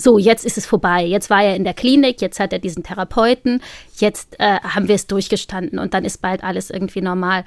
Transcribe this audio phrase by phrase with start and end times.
[0.00, 1.04] so, jetzt ist es vorbei.
[1.04, 3.60] Jetzt war er in der Klinik, jetzt hat er diesen Therapeuten,
[3.96, 7.44] jetzt äh, haben wir es durchgestanden und dann ist bald alles irgendwie normal.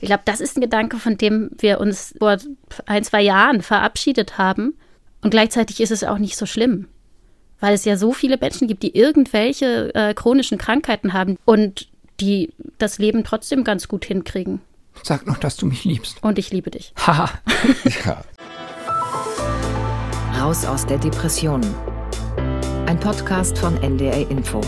[0.00, 2.36] Ich glaube, das ist ein Gedanke, von dem wir uns vor
[2.84, 4.74] ein, zwei Jahren verabschiedet haben.
[5.22, 6.86] Und gleichzeitig ist es auch nicht so schlimm,
[7.60, 11.88] weil es ja so viele Menschen gibt, die irgendwelche äh, chronischen Krankheiten haben und
[12.20, 14.60] die das Leben trotzdem ganz gut hinkriegen.
[15.02, 16.22] Sag noch, dass du mich liebst.
[16.22, 16.92] Und ich liebe dich.
[16.98, 17.30] Haha.
[18.04, 18.22] Ja.
[20.38, 21.62] Raus aus der Depression.
[22.84, 24.60] Ein Podcast von NDR Info.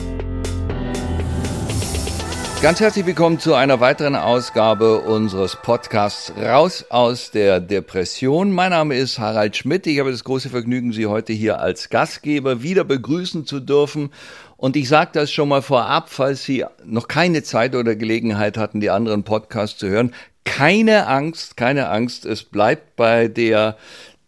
[2.62, 8.50] Ganz herzlich willkommen zu einer weiteren Ausgabe unseres Podcasts Raus aus der Depression.
[8.50, 9.86] Mein Name ist Harald Schmidt.
[9.86, 14.10] Ich habe das große Vergnügen, Sie heute hier als Gastgeber wieder begrüßen zu dürfen.
[14.56, 18.80] Und ich sage das schon mal vorab, falls Sie noch keine Zeit oder Gelegenheit hatten,
[18.80, 20.14] die anderen Podcasts zu hören.
[20.44, 22.24] Keine Angst, keine Angst.
[22.24, 23.76] Es bleibt bei der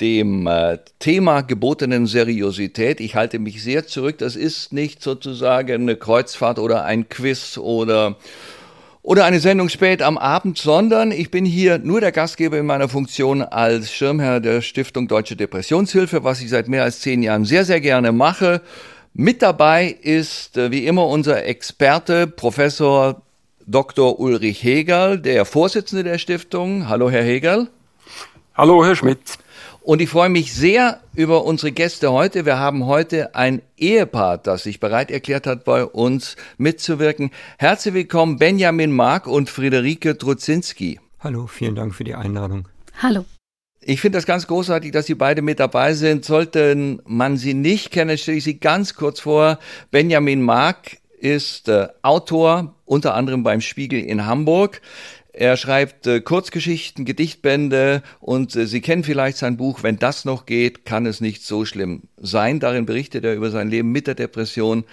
[0.00, 3.00] dem äh, Thema gebotenen Seriosität.
[3.00, 4.18] Ich halte mich sehr zurück.
[4.18, 8.16] Das ist nicht sozusagen eine Kreuzfahrt oder ein Quiz oder
[9.02, 12.88] oder eine Sendung spät am Abend, sondern ich bin hier nur der Gastgeber in meiner
[12.88, 17.64] Funktion als Schirmherr der Stiftung Deutsche Depressionshilfe, was ich seit mehr als zehn Jahren sehr,
[17.64, 18.60] sehr gerne mache.
[19.14, 23.22] Mit dabei ist äh, wie immer unser Experte, Professor
[23.66, 24.20] Dr.
[24.20, 26.88] Ulrich Hegel, der Vorsitzende der Stiftung.
[26.88, 27.68] Hallo, Herr Hegel.
[28.54, 29.38] Hallo, Herr Schmidt.
[29.82, 32.44] Und ich freue mich sehr über unsere Gäste heute.
[32.44, 37.30] Wir haben heute ein Ehepaar, das sich bereit erklärt hat, bei uns mitzuwirken.
[37.58, 41.00] Herzlich willkommen Benjamin Mark und Friederike Trudzinski.
[41.20, 42.68] Hallo, vielen Dank für die Einladung.
[43.02, 43.24] Hallo.
[43.80, 46.26] Ich finde das ganz großartig, dass Sie beide mit dabei sind.
[46.26, 49.58] Sollten man Sie nicht kennen, stelle ich Sie ganz kurz vor.
[49.90, 54.82] Benjamin Mark ist äh, Autor, unter anderem beim Spiegel in Hamburg.
[55.40, 60.44] Er schreibt äh, Kurzgeschichten, Gedichtbände und äh, Sie kennen vielleicht sein Buch Wenn das noch
[60.44, 62.60] geht, kann es nicht so schlimm sein.
[62.60, 64.84] Darin berichtet er über sein Leben mit der Depression,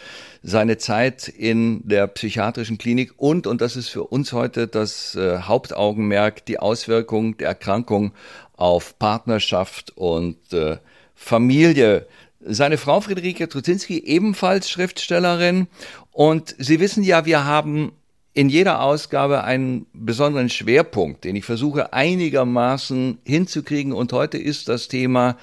[0.44, 5.40] seine Zeit in der psychiatrischen Klinik und, und das ist für uns heute das äh,
[5.40, 8.13] Hauptaugenmerk, die Auswirkung der Erkrankung
[8.53, 10.78] auf Partnerschaft und äh,
[11.13, 12.07] Familie.
[12.40, 15.68] Seine Frau Friederike Trudzinski, ebenfalls Schriftstellerin.
[16.13, 17.91] Und Sie wissen ja, wir haben
[18.38, 23.94] in jeder Ausgabe einen besonderen Schwerpunkt, den ich versuche einigermaßen hinzukriegen.
[23.94, 25.38] Und heute ist das Thema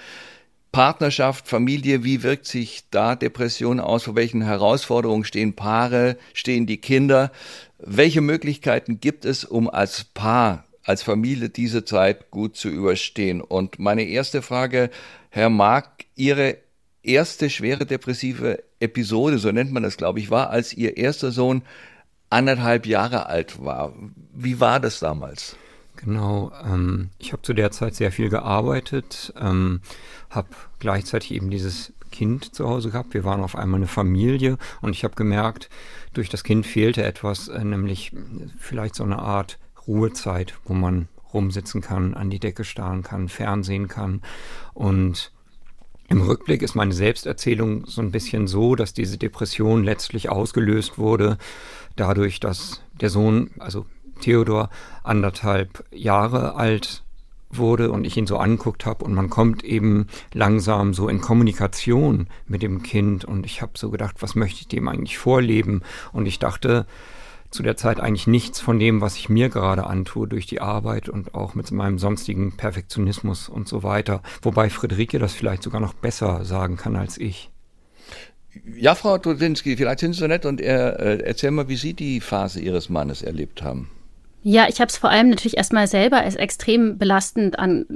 [0.71, 4.05] Partnerschaft, Familie, wie wirkt sich da Depression aus?
[4.05, 7.33] Vor welchen Herausforderungen stehen Paare, stehen die Kinder?
[7.79, 13.41] Welche Möglichkeiten gibt es, um als Paar, als Familie diese Zeit gut zu überstehen?
[13.41, 14.89] Und meine erste Frage,
[15.31, 16.59] Herr Mark, Ihre
[17.03, 21.63] erste schwere depressive Episode, so nennt man das, glaube ich, war, als Ihr erster Sohn
[22.35, 23.95] anderthalb Jahre alt war.
[24.35, 25.57] Wie war das damals?
[25.97, 29.81] Genau, ähm, ich habe zu der Zeit sehr viel gearbeitet, ähm,
[30.29, 30.49] habe
[30.81, 33.15] gleichzeitig eben dieses Kind zu Hause gehabt.
[33.15, 35.71] Wir waren auf einmal eine Familie und ich habe gemerkt,
[36.13, 38.13] durch das Kind fehlte etwas, äh, nämlich
[38.59, 43.87] vielleicht so eine Art Ruhezeit, wo man rumsitzen kann, an die Decke starren kann, Fernsehen
[43.87, 44.23] kann
[44.73, 45.33] und
[46.09, 51.39] im Rückblick ist meine Selbsterzählung so ein bisschen so, dass diese Depression letztlich ausgelöst wurde
[51.97, 53.87] dadurch, dass der Sohn, also
[54.21, 54.71] Theodor,
[55.03, 57.03] anderthalb Jahre alt
[57.51, 62.27] wurde und ich ihn so anguckt habe und man kommt eben langsam so in Kommunikation
[62.47, 65.83] mit dem Kind und ich habe so gedacht, was möchte ich dem eigentlich vorleben
[66.13, 66.87] und ich dachte
[67.51, 71.09] zu der Zeit eigentlich nichts von dem, was ich mir gerade antue durch die Arbeit
[71.09, 75.95] und auch mit meinem sonstigen Perfektionismus und so weiter, wobei Friederike das vielleicht sogar noch
[75.95, 77.54] besser sagen kann als ich.
[78.77, 82.21] Ja, Frau Trudzinski, vielleicht sind Sie so nett und äh, erzähl mal, wie Sie die
[82.21, 83.91] Phase Ihres Mannes erlebt haben.
[84.47, 87.87] Ja, ich habe es vor allem natürlich erstmal selber als extrem belastend an,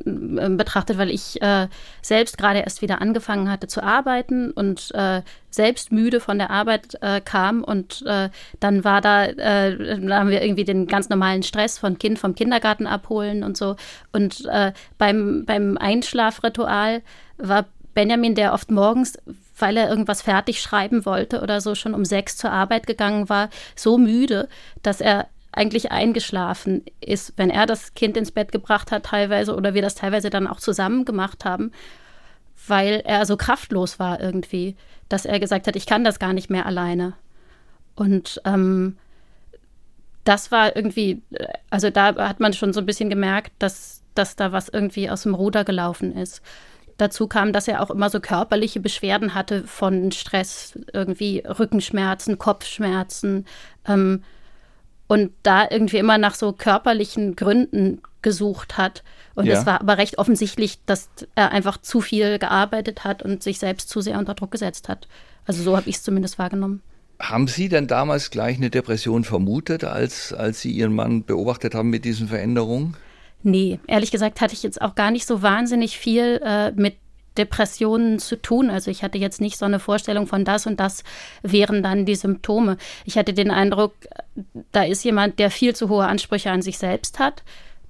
[0.41, 1.69] äh, betrachtet, weil ich äh,
[2.01, 5.21] selbst gerade erst wieder angefangen hatte zu arbeiten und äh,
[5.51, 8.31] selbst müde von der Arbeit äh, kam und äh,
[8.61, 12.35] dann war da, äh, da haben wir irgendwie den ganz normalen Stress von Kind vom
[12.35, 13.77] Kindergarten abholen und so
[14.13, 14.49] und
[14.97, 17.03] beim beim Einschlafritual
[17.37, 19.19] war Benjamin, der oft morgens
[19.61, 23.51] weil er irgendwas fertig schreiben wollte oder so schon um sechs zur Arbeit gegangen war,
[23.75, 24.49] so müde,
[24.83, 29.75] dass er eigentlich eingeschlafen ist, wenn er das Kind ins Bett gebracht hat teilweise oder
[29.75, 31.73] wir das teilweise dann auch zusammen gemacht haben,
[32.67, 34.77] weil er so kraftlos war irgendwie,
[35.09, 37.15] dass er gesagt hat, ich kann das gar nicht mehr alleine.
[37.95, 38.97] Und ähm,
[40.25, 41.23] das war irgendwie,
[41.71, 45.23] also da hat man schon so ein bisschen gemerkt, dass, dass da was irgendwie aus
[45.23, 46.43] dem Ruder gelaufen ist.
[46.99, 53.47] Dazu kam, dass er auch immer so körperliche Beschwerden hatte von Stress, irgendwie Rückenschmerzen, Kopfschmerzen.
[53.87, 54.23] Ähm,
[55.09, 59.03] und da irgendwie immer nach so körperlichen Gründen gesucht hat.
[59.35, 59.59] Und ja.
[59.59, 63.89] es war aber recht offensichtlich, dass er einfach zu viel gearbeitet hat und sich selbst
[63.89, 65.09] zu sehr unter Druck gesetzt hat.
[65.47, 66.83] Also so habe ich es zumindest wahrgenommen.
[67.19, 71.91] Haben Sie denn damals gleich eine Depression vermutet, als, als Sie Ihren Mann beobachtet haben
[71.91, 72.97] mit diesen Veränderungen?
[73.43, 76.97] Nee, ehrlich gesagt hatte ich jetzt auch gar nicht so wahnsinnig viel äh, mit
[77.39, 78.69] Depressionen zu tun.
[78.69, 81.05] Also ich hatte jetzt nicht so eine Vorstellung von das und das
[81.43, 82.77] wären dann die Symptome.
[83.05, 83.95] Ich hatte den Eindruck,
[84.73, 87.45] da ist jemand, der viel zu hohe Ansprüche an sich selbst hat,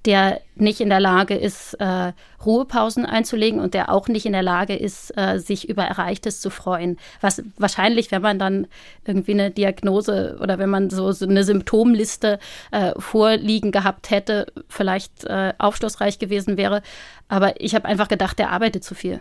[0.05, 2.13] der nicht in der Lage ist, äh,
[2.45, 6.49] Ruhepausen einzulegen und der auch nicht in der Lage ist, äh, sich über Erreichtes zu
[6.49, 6.97] freuen.
[7.21, 8.67] Was wahrscheinlich, wenn man dann
[9.05, 12.39] irgendwie eine Diagnose oder wenn man so, so eine Symptomliste
[12.71, 16.81] äh, vorliegen gehabt hätte, vielleicht äh, aufschlussreich gewesen wäre.
[17.27, 19.19] Aber ich habe einfach gedacht, der arbeitet zu viel.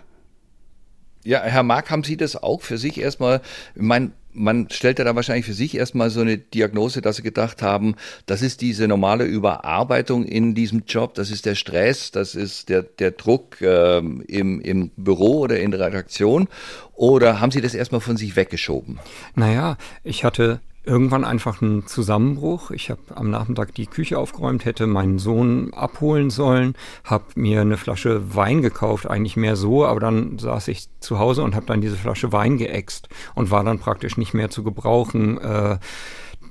[1.24, 3.40] Ja, Herr Mark, haben Sie das auch für sich erstmal,
[3.74, 7.22] ich meine, man stellt ja da wahrscheinlich für sich erstmal so eine Diagnose, dass sie
[7.22, 7.96] gedacht haben,
[8.26, 12.82] das ist diese normale Überarbeitung in diesem Job, das ist der Stress, das ist der,
[12.82, 16.48] der Druck ähm, im, im Büro oder in der Redaktion.
[16.94, 18.98] Oder haben Sie das erstmal von sich weggeschoben?
[19.34, 22.70] Naja, ich hatte irgendwann einfach ein Zusammenbruch.
[22.70, 26.74] Ich habe am Nachmittag die Küche aufgeräumt, hätte meinen Sohn abholen sollen,
[27.04, 31.42] habe mir eine Flasche Wein gekauft, eigentlich mehr so, aber dann saß ich zu Hause
[31.42, 35.38] und habe dann diese Flasche Wein geäxt und war dann praktisch nicht mehr zu gebrauchen.
[35.38, 35.78] Äh,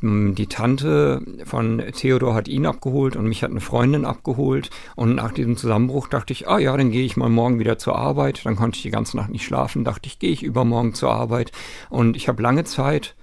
[0.01, 4.69] die Tante von Theodor hat ihn abgeholt und mich hat eine Freundin abgeholt.
[4.95, 7.97] Und nach diesem Zusammenbruch dachte ich, ah ja, dann gehe ich mal morgen wieder zur
[7.97, 8.45] Arbeit.
[8.45, 9.83] Dann konnte ich die ganze Nacht nicht schlafen.
[9.83, 11.51] Dachte ich, gehe ich übermorgen zur Arbeit.
[11.89, 13.15] Und ich habe lange Zeit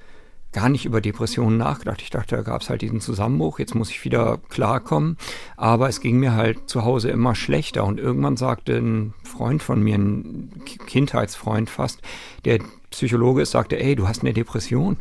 [0.55, 2.01] gar nicht über Depressionen nachgedacht.
[2.01, 5.19] Ich dachte, da gab es halt diesen Zusammenbruch, jetzt muss ich wieder klarkommen.
[5.57, 7.85] Aber es ging mir halt zu Hause immer schlechter.
[7.85, 12.01] Und irgendwann sagte ein Freund von mir, ein Kindheitsfreund fast,
[12.45, 12.61] der
[12.91, 14.99] Psychologe ist, sagte, ey, du hast eine Depression.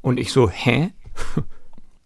[0.00, 0.92] Und ich so, hä?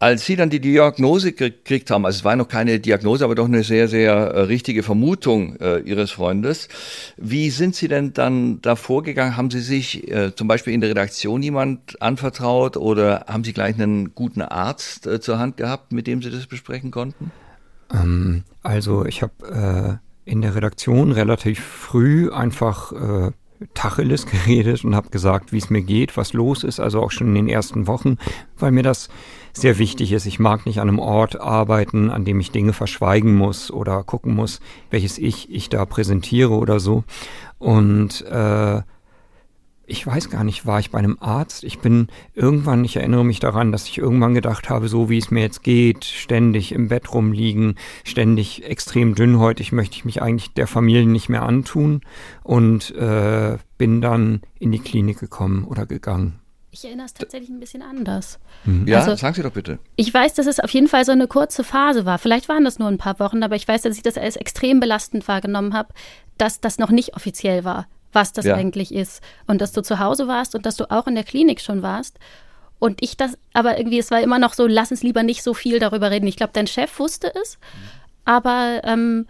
[0.02, 3.44] Als Sie dann die Diagnose gekriegt haben, also es war noch keine Diagnose, aber doch
[3.44, 6.68] eine sehr, sehr äh, richtige Vermutung äh, Ihres Freundes,
[7.18, 9.36] wie sind Sie denn dann da vorgegangen?
[9.36, 13.74] Haben Sie sich äh, zum Beispiel in der Redaktion jemand anvertraut oder haben Sie gleich
[13.74, 17.30] einen guten Arzt äh, zur Hand gehabt, mit dem Sie das besprechen konnten?
[17.92, 22.94] Ähm, also ich habe äh, in der Redaktion relativ früh einfach
[23.74, 27.28] Tacheles geredet und habe gesagt, wie es mir geht, was los ist, also auch schon
[27.28, 28.16] in den ersten Wochen,
[28.58, 29.08] weil mir das
[29.52, 30.26] sehr wichtig ist.
[30.26, 34.34] Ich mag nicht an einem Ort arbeiten, an dem ich Dinge verschweigen muss oder gucken
[34.34, 34.60] muss,
[34.90, 37.04] welches Ich ich da präsentiere oder so.
[37.58, 38.82] Und äh,
[39.90, 41.64] ich weiß gar nicht, war ich bei einem Arzt?
[41.64, 45.30] Ich bin irgendwann, ich erinnere mich daran, dass ich irgendwann gedacht habe, so wie es
[45.30, 50.66] mir jetzt geht, ständig im Bett rumliegen, ständig extrem dünnhäutig, möchte ich mich eigentlich der
[50.66, 52.02] Familie nicht mehr antun
[52.42, 56.38] und äh, bin dann in die Klinik gekommen oder gegangen.
[56.72, 58.38] Ich erinnere es tatsächlich ein bisschen anders.
[58.64, 58.86] Mhm.
[58.86, 59.80] Ja, also, sagen Sie doch bitte.
[59.96, 62.18] Ich weiß, dass es auf jeden Fall so eine kurze Phase war.
[62.18, 64.78] Vielleicht waren das nur ein paar Wochen, aber ich weiß, dass ich das als extrem
[64.78, 65.92] belastend wahrgenommen habe,
[66.38, 68.54] dass das noch nicht offiziell war, was das ja.
[68.54, 69.22] eigentlich ist.
[69.46, 72.18] Und dass du zu Hause warst und dass du auch in der Klinik schon warst.
[72.78, 75.54] Und ich das, aber irgendwie, es war immer noch so, lass uns lieber nicht so
[75.54, 76.26] viel darüber reden.
[76.26, 77.58] Ich glaube, dein Chef wusste es,
[78.24, 79.26] aber ähm,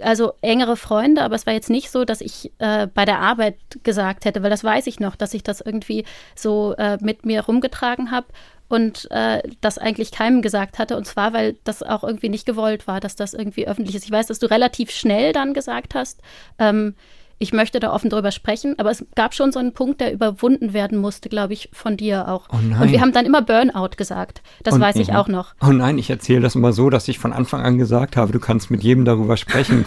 [0.00, 3.56] also engere Freunde, aber es war jetzt nicht so, dass ich äh, bei der Arbeit
[3.82, 6.04] gesagt hätte, weil das weiß ich noch, dass ich das irgendwie
[6.34, 8.26] so äh, mit mir rumgetragen habe
[8.68, 10.96] und äh, das eigentlich keinem gesagt hatte.
[10.96, 14.04] Und zwar, weil das auch irgendwie nicht gewollt war, dass das irgendwie öffentlich ist.
[14.04, 16.20] Ich weiß, dass du relativ schnell dann gesagt hast,
[16.58, 16.94] ähm,
[17.38, 20.72] ich möchte da offen drüber sprechen, aber es gab schon so einen Punkt, der überwunden
[20.72, 22.48] werden musste, glaube ich, von dir auch.
[22.50, 22.80] Oh nein.
[22.80, 24.42] Und wir haben dann immer Burnout gesagt.
[24.62, 25.54] Das Und, weiß ich auch noch.
[25.60, 28.40] Oh nein, ich erzähle das immer so, dass ich von Anfang an gesagt habe, du
[28.40, 29.84] kannst mit jedem darüber sprechen.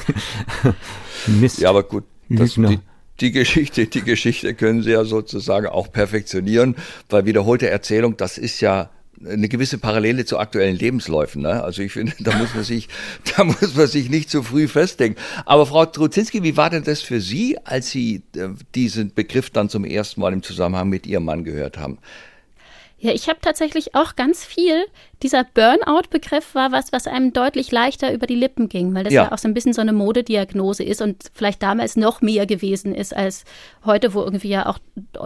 [1.27, 1.59] Mist.
[1.59, 2.03] Ja, aber gut.
[2.29, 2.79] Das, die,
[3.19, 6.75] die Geschichte, die Geschichte können Sie ja sozusagen auch perfektionieren,
[7.09, 8.91] weil wiederholte Erzählung, das ist ja
[9.25, 11.41] eine gewisse Parallele zu aktuellen Lebensläufen.
[11.41, 11.63] Ne?
[11.63, 12.87] Also ich finde, da muss man sich,
[13.35, 15.15] da muss man sich nicht zu früh festlegen.
[15.45, 19.69] Aber Frau Truzinski, wie war denn das für Sie, als Sie äh, diesen Begriff dann
[19.69, 21.99] zum ersten Mal im Zusammenhang mit Ihrem Mann gehört haben?
[23.01, 24.85] Ja, ich habe tatsächlich auch ganz viel.
[25.23, 29.23] Dieser Burnout-Begriff war was, was einem deutlich leichter über die Lippen ging, weil das ja.
[29.23, 29.31] ja.
[29.31, 33.15] auch so ein bisschen so eine Modediagnose ist und vielleicht damals noch mehr gewesen ist
[33.15, 33.45] als
[33.85, 34.79] heute, wo irgendwie ja auch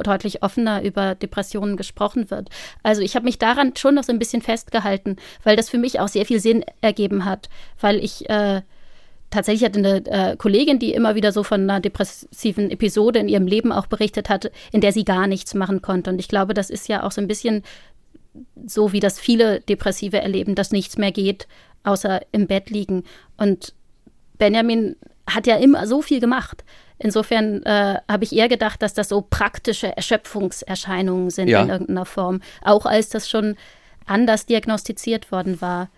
[0.04, 2.50] deutlich offener über Depressionen gesprochen wird.
[2.84, 6.00] Also ich habe mich daran schon noch so ein bisschen festgehalten, weil das für mich
[6.00, 7.50] auch sehr viel Sinn ergeben hat,
[7.82, 8.62] weil ich äh,
[9.34, 13.48] tatsächlich hatte eine äh, Kollegin, die immer wieder so von einer depressiven Episode in ihrem
[13.48, 16.12] Leben auch berichtet hat, in der sie gar nichts machen konnte.
[16.12, 17.64] Und ich glaube, das ist ja auch so ein bisschen
[18.66, 21.48] so, wie das viele Depressive erleben, dass nichts mehr geht,
[21.84, 23.04] außer im Bett liegen.
[23.38, 23.74] Und
[24.38, 24.96] Benjamin
[25.28, 26.64] hat ja immer so viel gemacht.
[27.00, 31.64] Insofern äh, habe ich eher gedacht, dass das so praktische Erschöpfungserscheinungen sind ja.
[31.64, 33.56] in irgendeiner Form, auch als das schon
[34.06, 35.90] anders diagnostiziert worden war.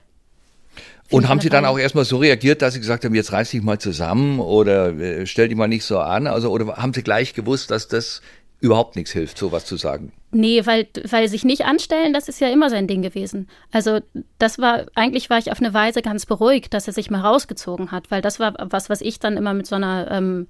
[1.11, 3.61] Und haben Sie dann auch erstmal so reagiert, dass Sie gesagt haben, jetzt reiß dich
[3.61, 6.27] mal zusammen oder äh, stell dich mal nicht so an?
[6.27, 8.21] Also, oder haben Sie gleich gewusst, dass das
[8.59, 10.11] überhaupt nichts hilft, sowas zu sagen?
[10.31, 13.47] Nee, weil, weil sich nicht anstellen, das ist ja immer sein Ding gewesen.
[13.71, 13.99] Also
[14.37, 17.91] das war, eigentlich war ich auf eine Weise ganz beruhigt, dass er sich mal rausgezogen
[17.91, 20.47] hat, weil das war was, was ich dann immer mit so einer, ähm,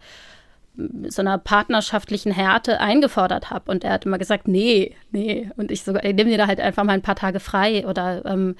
[1.08, 3.72] so einer partnerschaftlichen Härte eingefordert habe.
[3.72, 5.50] Und er hat immer gesagt, nee, nee.
[5.56, 8.26] Und ich sogar, ich nehme dir da halt einfach mal ein paar Tage frei oder
[8.26, 8.56] ähm,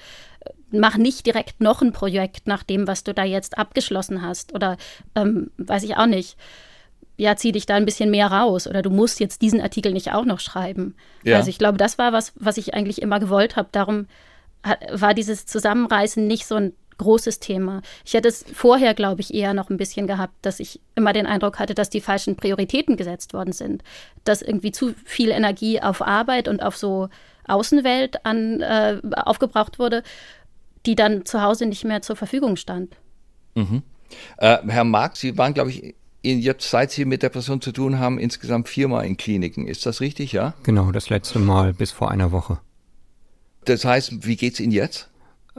[0.70, 4.54] mach nicht direkt noch ein Projekt nach dem, was du da jetzt abgeschlossen hast.
[4.54, 4.76] Oder
[5.14, 6.36] ähm, weiß ich auch nicht
[7.18, 10.12] ja, zieh dich da ein bisschen mehr raus oder du musst jetzt diesen Artikel nicht
[10.12, 10.94] auch noch schreiben.
[11.24, 11.36] Ja.
[11.36, 13.68] Also ich glaube, das war was, was ich eigentlich immer gewollt habe.
[13.72, 14.06] Darum
[14.92, 17.82] war dieses Zusammenreißen nicht so ein großes Thema.
[18.04, 21.26] Ich hätte es vorher, glaube ich, eher noch ein bisschen gehabt, dass ich immer den
[21.26, 23.82] Eindruck hatte, dass die falschen Prioritäten gesetzt worden sind.
[24.24, 27.08] Dass irgendwie zu viel Energie auf Arbeit und auf so
[27.46, 30.02] Außenwelt an, äh, aufgebraucht wurde,
[30.84, 32.96] die dann zu Hause nicht mehr zur Verfügung stand.
[33.54, 33.82] Mhm.
[34.38, 37.98] Äh, Herr Marx, Sie waren, glaube ich, jetzt, seit Sie mit der Person zu tun
[37.98, 39.66] haben, insgesamt viermal in Kliniken.
[39.66, 40.54] Ist das richtig, ja?
[40.62, 42.58] Genau, das letzte Mal bis vor einer Woche.
[43.64, 45.10] Das heißt, wie geht's Ihnen jetzt?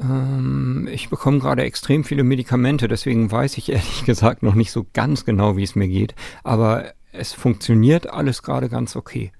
[0.02, 4.86] Ähm, ich bekomme gerade extrem viele Medikamente, deswegen weiß ich ehrlich gesagt noch nicht so
[4.94, 6.16] ganz genau, wie es mir geht.
[6.44, 9.32] Aber es funktioniert alles gerade ganz okay.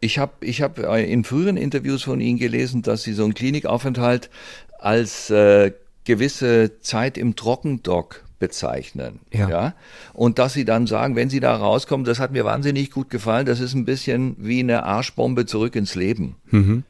[0.00, 3.34] Ich habe ich hab äh, in früheren Interviews von Ihnen gelesen, dass Sie so einen
[3.34, 4.30] Klinikaufenthalt
[4.78, 5.72] als äh,
[6.04, 9.20] gewisse Zeit im Trockendock bezeichnen.
[9.32, 9.48] Ja.
[9.48, 9.74] ja.
[10.12, 13.46] Und dass sie dann sagen, wenn sie da rauskommen, das hat mir wahnsinnig gut gefallen,
[13.46, 16.36] das ist ein bisschen wie eine Arschbombe zurück ins Leben.
[16.50, 16.84] Mhm.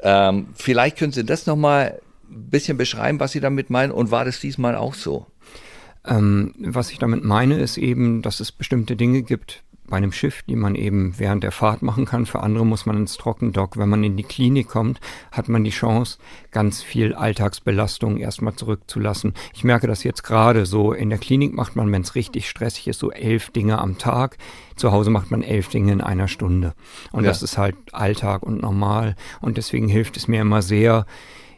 [0.00, 2.00] Ähm, vielleicht können Sie das nochmal
[2.30, 5.26] ein bisschen beschreiben, was Sie damit meinen und war das diesmal auch so?
[6.06, 10.42] Ähm, was ich damit meine, ist eben, dass es bestimmte Dinge gibt, bei einem Schiff,
[10.42, 12.26] die man eben während der Fahrt machen kann.
[12.26, 13.76] Für andere muss man ins Trockendock.
[13.76, 15.00] Wenn man in die Klinik kommt,
[15.32, 16.18] hat man die Chance,
[16.50, 19.34] ganz viel Alltagsbelastung erstmal zurückzulassen.
[19.54, 20.92] Ich merke das jetzt gerade so.
[20.92, 24.38] In der Klinik macht man, wenn es richtig stressig ist, so elf Dinge am Tag.
[24.76, 26.74] Zu Hause macht man elf Dinge in einer Stunde.
[27.12, 27.30] Und ja.
[27.30, 29.16] das ist halt Alltag und normal.
[29.40, 31.06] Und deswegen hilft es mir immer sehr,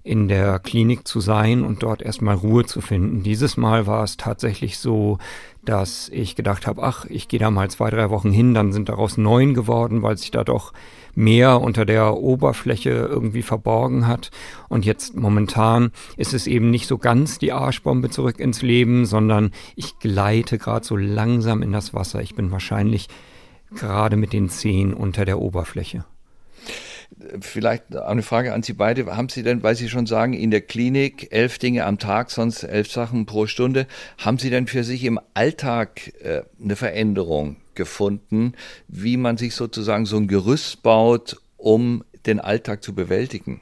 [0.03, 3.23] in der Klinik zu sein und dort erstmal Ruhe zu finden.
[3.23, 5.19] Dieses Mal war es tatsächlich so,
[5.65, 8.89] dass ich gedacht habe, ach, ich gehe da mal zwei, drei Wochen hin, dann sind
[8.89, 10.73] daraus neun geworden, weil sich da doch
[11.15, 14.31] mehr unter der Oberfläche irgendwie verborgen hat.
[14.69, 19.51] Und jetzt momentan ist es eben nicht so ganz die Arschbombe zurück ins Leben, sondern
[19.77, 22.23] ich gleite gerade so langsam in das Wasser.
[22.23, 23.09] Ich bin wahrscheinlich
[23.75, 26.05] gerade mit den Zehen unter der Oberfläche.
[27.41, 29.05] Vielleicht eine Frage an Sie beide.
[29.17, 32.63] Haben Sie denn, weil Sie schon sagen, in der Klinik elf Dinge am Tag, sonst
[32.63, 33.87] elf Sachen pro Stunde,
[34.19, 38.55] haben Sie denn für sich im Alltag äh, eine Veränderung gefunden,
[38.89, 43.61] wie man sich sozusagen so ein Gerüst baut, um den Alltag zu bewältigen?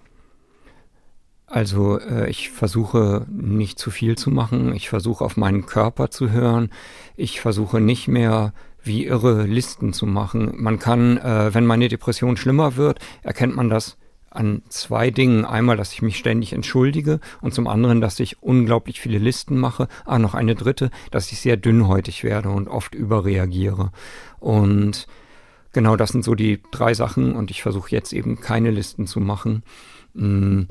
[1.46, 6.30] Also äh, ich versuche nicht zu viel zu machen, ich versuche auf meinen Körper zu
[6.30, 6.70] hören,
[7.16, 8.52] ich versuche nicht mehr
[8.88, 10.54] wie irre Listen zu machen.
[10.56, 13.96] Man kann, äh, wenn meine Depression schlimmer wird, erkennt man das
[14.30, 15.44] an zwei Dingen.
[15.44, 19.88] Einmal, dass ich mich ständig entschuldige und zum anderen, dass ich unglaublich viele Listen mache.
[20.04, 23.92] Ah, noch eine dritte, dass ich sehr dünnhäutig werde und oft überreagiere.
[24.40, 25.06] Und
[25.72, 29.20] genau das sind so die drei Sachen und ich versuche jetzt eben keine Listen zu
[29.20, 29.62] machen.
[30.14, 30.62] Mm,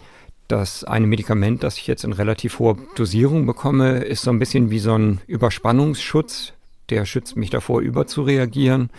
[0.48, 4.70] das eine Medikament, das ich jetzt in relativ hoher Dosierung bekomme, ist so ein bisschen
[4.70, 6.54] wie so ein Überspannungsschutz
[6.90, 8.90] der schützt mich davor, überzureagieren.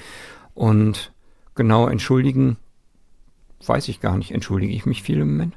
[0.54, 1.12] Und
[1.54, 2.57] genau entschuldigen,
[3.64, 4.30] weiß ich gar nicht.
[4.30, 5.54] Entschuldige ich mich viel im Moment?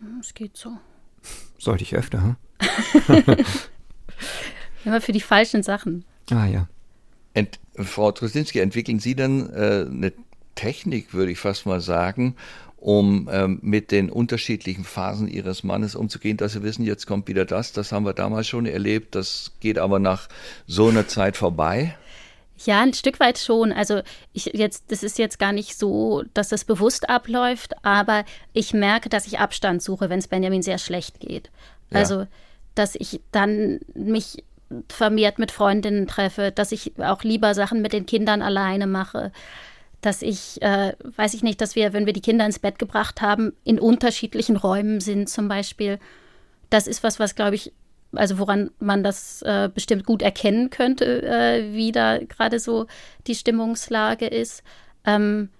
[0.00, 0.70] Hm, es geht so.
[1.58, 2.36] Sollte ich öfter, hm?
[4.84, 6.04] Immer für die falschen Sachen.
[6.30, 6.68] Ah ja.
[7.34, 10.12] Ent, Frau Trusinski, entwickeln Sie dann äh, eine
[10.54, 12.34] Technik, würde ich fast mal sagen,
[12.80, 17.44] um ähm, mit den unterschiedlichen Phasen ihres Mannes umzugehen, dass sie wissen, jetzt kommt wieder
[17.44, 20.28] das, das haben wir damals schon erlebt, das geht aber nach
[20.66, 21.94] so einer Zeit vorbei?
[22.64, 23.72] Ja, ein Stück weit schon.
[23.72, 24.00] Also
[24.32, 29.08] ich jetzt, das ist jetzt gar nicht so, dass das bewusst abläuft, aber ich merke,
[29.08, 31.50] dass ich Abstand suche, wenn es Benjamin sehr schlecht geht.
[31.90, 32.00] Ja.
[32.00, 32.26] Also,
[32.74, 34.44] dass ich dann mich
[34.88, 39.32] vermehrt mit Freundinnen treffe, dass ich auch lieber Sachen mit den Kindern alleine mache
[40.00, 43.20] dass ich, äh, weiß ich nicht, dass wir, wenn wir die Kinder ins Bett gebracht
[43.20, 45.98] haben, in unterschiedlichen Räumen sind zum Beispiel.
[46.70, 47.72] Das ist was, was, glaube ich,
[48.12, 52.86] also woran man das äh, bestimmt gut erkennen könnte, äh, wie da gerade so
[53.26, 54.62] die Stimmungslage ist.
[55.04, 55.50] Ähm,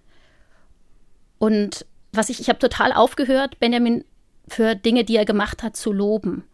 [1.38, 4.04] und was ich, ich habe total aufgehört, Benjamin
[4.48, 6.44] für Dinge, die er gemacht hat, zu loben.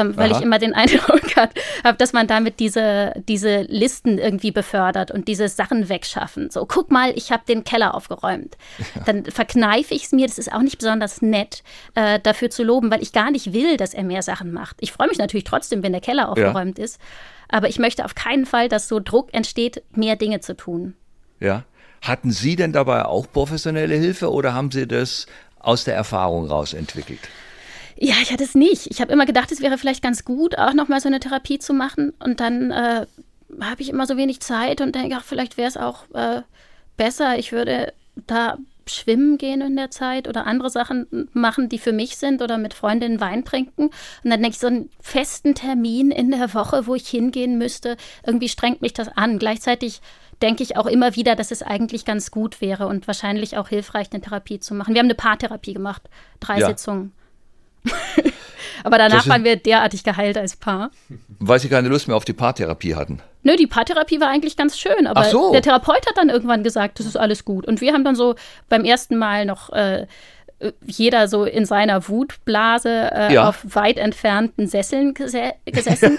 [0.00, 0.38] Ähm, weil Aha.
[0.38, 1.52] ich immer den Eindruck habe,
[1.98, 6.50] dass man damit diese, diese Listen irgendwie befördert und diese Sachen wegschaffen.
[6.50, 8.56] So, guck mal, ich habe den Keller aufgeräumt.
[8.78, 9.02] Ja.
[9.06, 11.62] Dann verkneife ich es mir, das ist auch nicht besonders nett,
[11.94, 14.76] äh, dafür zu loben, weil ich gar nicht will, dass er mehr Sachen macht.
[14.80, 16.84] Ich freue mich natürlich trotzdem, wenn der Keller aufgeräumt ja.
[16.84, 17.00] ist,
[17.48, 20.94] aber ich möchte auf keinen Fall, dass so Druck entsteht, mehr Dinge zu tun.
[21.40, 21.64] Ja.
[22.02, 25.26] Hatten Sie denn dabei auch professionelle Hilfe oder haben Sie das
[25.58, 27.20] aus der Erfahrung raus entwickelt?
[27.96, 28.88] Ja, ich hatte es nicht.
[28.90, 31.72] Ich habe immer gedacht, es wäre vielleicht ganz gut, auch nochmal so eine Therapie zu
[31.72, 32.12] machen.
[32.18, 33.06] Und dann äh,
[33.60, 36.42] habe ich immer so wenig Zeit und denke, ach, vielleicht wäre es auch äh,
[36.96, 37.92] besser, ich würde
[38.26, 42.58] da schwimmen gehen in der Zeit oder andere Sachen machen, die für mich sind oder
[42.58, 43.84] mit Freundinnen Wein trinken.
[43.84, 47.96] Und dann denke ich, so einen festen Termin in der Woche, wo ich hingehen müsste,
[48.26, 49.38] irgendwie strengt mich das an.
[49.38, 50.00] Gleichzeitig
[50.42, 54.08] denke ich auch immer wieder, dass es eigentlich ganz gut wäre und wahrscheinlich auch hilfreich,
[54.12, 54.94] eine Therapie zu machen.
[54.94, 56.02] Wir haben eine Paartherapie gemacht,
[56.40, 56.68] drei ja.
[56.68, 57.12] Sitzungen.
[58.84, 60.90] Aber danach waren wir derartig geheilt als Paar.
[61.38, 63.20] Weil sie keine Lust mehr auf die Paartherapie hatten.
[63.42, 65.52] Nö, die Paartherapie war eigentlich ganz schön, aber so.
[65.52, 67.66] der Therapeut hat dann irgendwann gesagt, das ist alles gut.
[67.66, 68.34] Und wir haben dann so
[68.68, 70.06] beim ersten Mal noch äh,
[70.86, 73.48] jeder so in seiner Wutblase äh, ja.
[73.48, 76.16] auf weit entfernten Sesseln gese gesessen.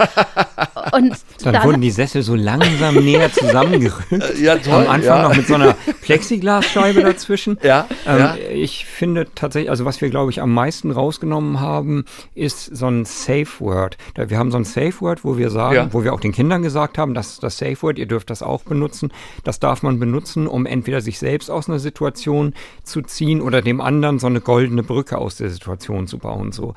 [0.94, 4.38] und dann, dann, wurden die Sessel so langsam näher zusammengerückt.
[4.40, 5.30] ja, toll, Am Anfang ja.
[5.30, 7.58] noch mit so einer Plexiglasscheibe dazwischen.
[7.64, 8.36] Ja, ähm, ja.
[8.54, 13.06] Ich finde tatsächlich, also was wir, glaube ich, am meisten rausgenommen haben, ist so ein
[13.06, 13.98] Safe Word.
[14.16, 15.94] Wir haben so ein Safe Word, wo wir sagen, ja.
[15.94, 18.44] wo wir auch den Kindern gesagt haben, das ist das Safe Word, ihr dürft das
[18.44, 19.12] auch benutzen.
[19.44, 23.82] Das darf man benutzen, um entweder sich selbst aus einer Situation zu ziehen oder dem
[23.82, 26.52] anderen so eine goldene Brücke aus der Situation zu bauen.
[26.52, 26.74] So,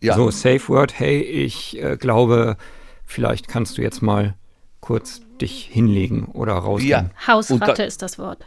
[0.00, 0.14] ja.
[0.14, 2.56] so Safe Word, hey, ich äh, glaube,
[3.04, 4.34] vielleicht kannst du jetzt mal
[4.80, 7.10] kurz dich hinlegen oder rausgehen.
[7.14, 7.26] Ja.
[7.26, 8.46] Hausratte ist das Wort.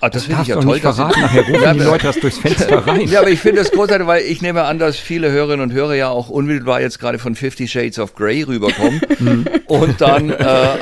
[0.00, 0.66] Ah, das, das finde ich ja toll.
[0.74, 1.20] Nicht verraten.
[1.20, 3.08] Nachher rufen ja, die Leute das durchs Fenster rein.
[3.08, 5.94] ja, aber ich finde das großartig, weil ich nehme an, dass viele Hörerinnen und Hörer
[5.94, 9.00] ja auch unmittelbar jetzt gerade von Fifty Shades of Grey rüberkommen.
[9.18, 9.46] Mhm.
[9.66, 10.76] und dann, äh,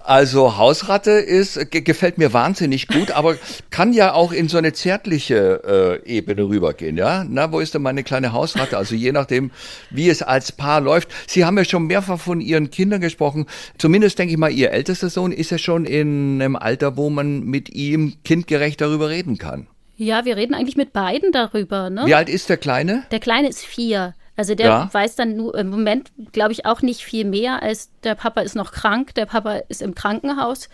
[0.00, 3.36] also Hausratte ist, gefällt mir wahnsinnig gut, aber
[3.68, 7.26] kann ja auch in so eine zärtliche äh, Ebene rübergehen, ja?
[7.28, 8.78] Na, wo ist denn meine kleine Hausratte?
[8.78, 9.50] Also je nachdem,
[9.90, 11.10] wie es als Paar läuft.
[11.26, 13.44] Sie haben ja schon mehrfach von Ihren Kindern gesprochen.
[13.76, 17.44] Zumindest denke ich mal, Ihr ältester Sohn ist ja schon in einem Alter, wo man
[17.44, 19.66] mit ihm Kind kindgerecht darüber reden kann.
[19.96, 21.90] Ja, wir reden eigentlich mit beiden darüber.
[21.90, 22.02] Ne?
[22.06, 23.02] Wie alt ist der Kleine?
[23.10, 24.14] Der Kleine ist vier.
[24.36, 24.90] Also der ja.
[24.92, 28.54] weiß dann nur im Moment, glaube ich, auch nicht viel mehr, als der Papa ist
[28.54, 30.68] noch krank, der Papa ist im Krankenhaus.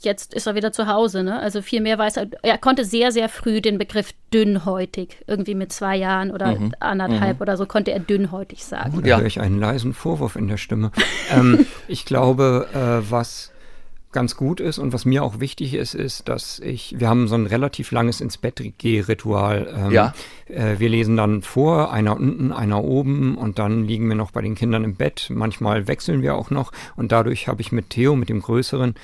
[0.00, 1.38] Jetzt ist er wieder zu Hause, ne?
[1.38, 2.26] Also viel mehr weiß er.
[2.42, 6.72] Er konnte sehr, sehr früh den Begriff dünnhäutig, irgendwie mit zwei Jahren oder mhm.
[6.80, 7.42] anderthalb mhm.
[7.42, 8.94] oder so, konnte er dünnhäutig sagen.
[8.96, 9.18] Oh, da ja.
[9.18, 10.90] höre ich einen leisen Vorwurf in der Stimme.
[11.30, 13.52] ähm, ich glaube, äh, was
[14.10, 17.34] ganz gut ist und was mir auch wichtig ist, ist, dass ich, wir haben so
[17.34, 20.14] ein relativ langes ins Bett ritual Ähm, ja.
[20.46, 24.40] Äh, wir lesen dann vor, einer unten, einer oben und dann liegen wir noch bei
[24.40, 25.28] den Kindern im Bett.
[25.30, 28.94] Manchmal wechseln wir auch noch und dadurch habe ich mit Theo, mit dem Größeren,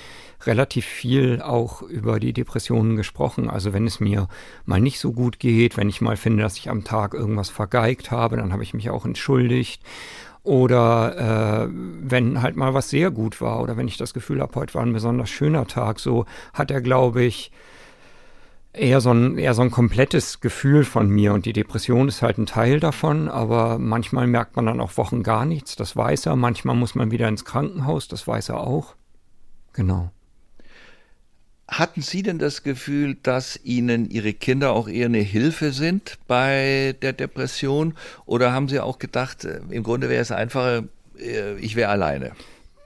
[0.46, 3.48] relativ viel auch über die Depressionen gesprochen.
[3.48, 4.28] Also wenn es mir
[4.64, 8.10] mal nicht so gut geht, wenn ich mal finde, dass ich am Tag irgendwas vergeigt
[8.10, 9.82] habe, dann habe ich mich auch entschuldigt.
[10.44, 14.54] Oder äh, wenn halt mal was sehr gut war oder wenn ich das Gefühl habe,
[14.57, 17.50] heute war ein besonders schöner Tag, so hat er, glaube ich,
[18.74, 21.33] eher so, ein, eher so ein komplettes Gefühl von mir.
[21.33, 25.22] Und die Depression ist halt ein Teil davon, aber manchmal merkt man dann auch Wochen
[25.22, 26.37] gar nichts, das weiß er.
[26.37, 28.96] Manchmal muss man wieder ins Krankenhaus, das weiß er auch.
[29.72, 30.11] Genau.
[31.66, 36.94] Hatten Sie denn das Gefühl, dass Ihnen Ihre Kinder auch eher eine Hilfe sind bei
[37.00, 37.94] der Depression?
[38.27, 40.85] Oder haben Sie auch gedacht, äh, im Grunde wäre es einfacher,
[41.18, 42.33] äh, ich wäre alleine?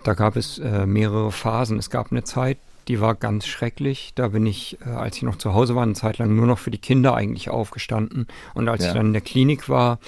[0.04, 1.78] Da gab es äh, mehrere Phasen.
[1.78, 4.12] Es gab eine Zeit, die war ganz schrecklich.
[4.14, 6.58] Da bin ich, äh, als ich noch zu Hause war, eine Zeit lang nur noch
[6.58, 8.28] für die Kinder eigentlich aufgestanden.
[8.54, 8.88] Und als ja.
[8.88, 9.98] ich dann in der Klinik war,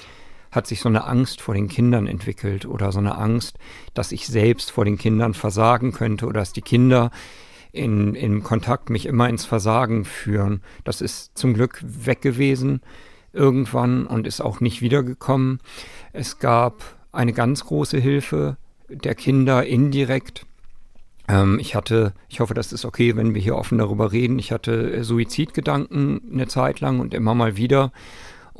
[0.51, 3.57] hat sich so eine Angst vor den Kindern entwickelt oder so eine Angst,
[3.93, 7.11] dass ich selbst vor den Kindern versagen könnte oder dass die Kinder
[7.71, 10.61] in, in Kontakt mich immer ins Versagen führen.
[10.83, 12.81] Das ist zum Glück weg gewesen
[13.33, 15.59] irgendwann und ist auch nicht wiedergekommen.
[16.13, 18.57] Es gab eine ganz große Hilfe
[18.89, 20.45] der Kinder indirekt.
[21.27, 24.37] Ähm, ich hatte, ich hoffe, das ist okay, wenn wir hier offen darüber reden.
[24.39, 27.91] Ich hatte Suizidgedanken eine Zeit lang und immer mal wieder.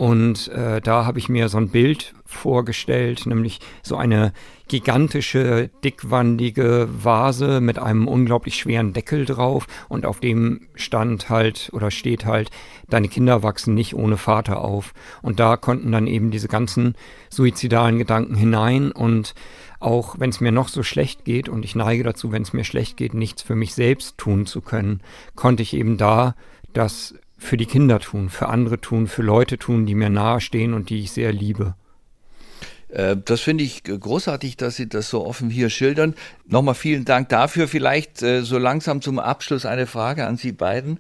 [0.02, 4.34] Und äh, da habe ich mir so ein Bild vorgestellt, nämlich so eine
[4.68, 11.92] gigantische, dickwandige Vase mit einem unglaublich schweren Deckel drauf und auf dem stand halt oder
[11.92, 12.50] steht halt,
[12.90, 14.96] deine Kinder wachsen nicht ohne Vater auf.
[15.22, 16.96] Und da konnten dann eben diese ganzen
[17.30, 19.36] suizidalen Gedanken hinein und
[19.80, 22.64] auch wenn es mir noch so schlecht geht und ich neige dazu, wenn es mir
[22.64, 25.02] schlecht geht, nichts für mich selbst tun zu können,
[25.36, 26.34] konnte ich eben da
[26.74, 30.90] das für die Kinder tun, für andere tun, für Leute tun, die mir nahestehen und
[30.90, 31.76] die ich sehr liebe.
[32.90, 36.14] Äh, das finde ich großartig, dass Sie das so offen hier schildern.
[36.46, 37.68] Nochmal vielen Dank dafür.
[37.68, 41.00] Vielleicht äh, so langsam zum Abschluss eine Frage an Sie beiden.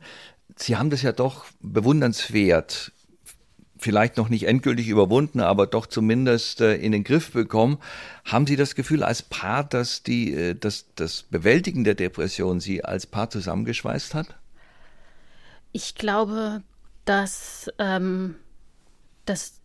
[0.56, 2.92] Sie haben das ja doch bewundernswert
[3.78, 7.80] vielleicht noch nicht endgültig überwunden, aber doch zumindest äh, in den Griff bekommen.
[8.26, 13.08] Haben Sie das Gefühl als Paar, dass die, dass das Bewältigen der Depression Sie als
[13.08, 14.36] Paar zusammengeschweißt hat?
[15.72, 16.64] Ich glaube,
[17.06, 18.36] dass, ähm,
[19.26, 19.60] dass,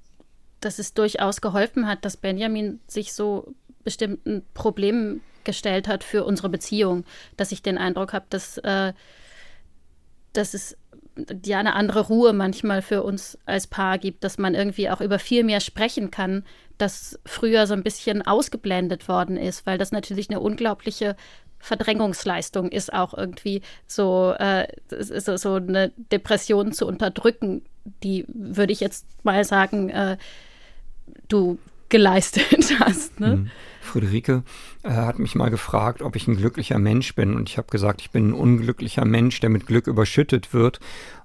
[0.60, 6.48] dass es durchaus geholfen hat, dass Benjamin sich so bestimmten Problemen gestellt hat für unsere
[6.48, 7.04] Beziehung,
[7.36, 8.92] dass ich den Eindruck habe, dass, äh,
[10.32, 10.76] dass es
[11.44, 15.18] ja eine andere Ruhe manchmal für uns als Paar gibt, dass man irgendwie auch über
[15.18, 16.44] viel mehr sprechen kann,
[16.78, 21.16] das früher so ein bisschen ausgeblendet worden ist, weil das natürlich eine unglaubliche
[21.66, 24.68] Verdrängungsleistung ist, auch irgendwie so, äh,
[25.00, 27.62] so, so eine Depression zu unterdrücken,
[28.04, 30.16] die würde ich jetzt mal sagen, äh,
[31.28, 32.44] du geleistet
[32.80, 33.18] hast.
[33.18, 33.36] Ne?
[33.36, 33.50] Mhm.
[33.80, 34.42] Friederike
[34.84, 37.34] äh, hat mich mal gefragt, ob ich ein glücklicher Mensch bin.
[37.34, 40.78] Und ich habe gesagt, ich bin ein unglücklicher Mensch, der mit Glück überschüttet wird.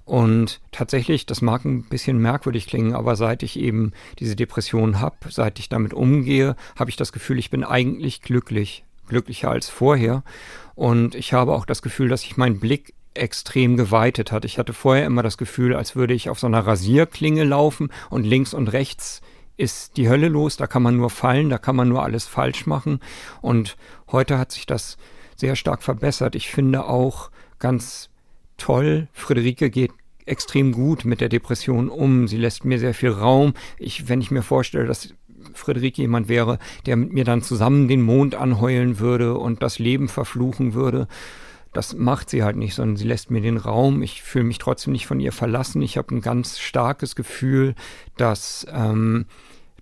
[0.04, 5.16] Und tatsächlich, das mag ein bisschen merkwürdig klingen, aber seit ich eben diese Depression habe,
[5.30, 10.24] seit ich damit umgehe, habe ich das Gefühl, ich bin eigentlich glücklich, glücklicher als vorher.
[10.74, 14.44] Und ich habe auch das Gefühl, dass sich mein Blick extrem geweitet hat.
[14.44, 18.24] Ich hatte vorher immer das Gefühl, als würde ich auf so einer Rasierklinge laufen und
[18.24, 19.20] links und rechts
[19.58, 22.66] ist die Hölle los, da kann man nur fallen, da kann man nur alles falsch
[22.66, 23.00] machen.
[23.42, 23.76] Und
[24.10, 24.96] heute hat sich das
[25.36, 26.34] sehr stark verbessert.
[26.34, 28.08] Ich finde auch ganz
[28.56, 29.92] toll, Friederike geht
[30.24, 32.28] extrem gut mit der Depression um.
[32.28, 33.54] Sie lässt mir sehr viel Raum.
[33.78, 35.14] Ich, wenn ich mir vorstelle, dass
[35.54, 40.08] Friederike jemand wäre, der mit mir dann zusammen den Mond anheulen würde und das Leben
[40.08, 41.08] verfluchen würde,
[41.72, 44.02] das macht sie halt nicht, sondern sie lässt mir den Raum.
[44.02, 45.80] Ich fühle mich trotzdem nicht von ihr verlassen.
[45.80, 47.74] Ich habe ein ganz starkes Gefühl,
[48.18, 49.24] dass, ähm,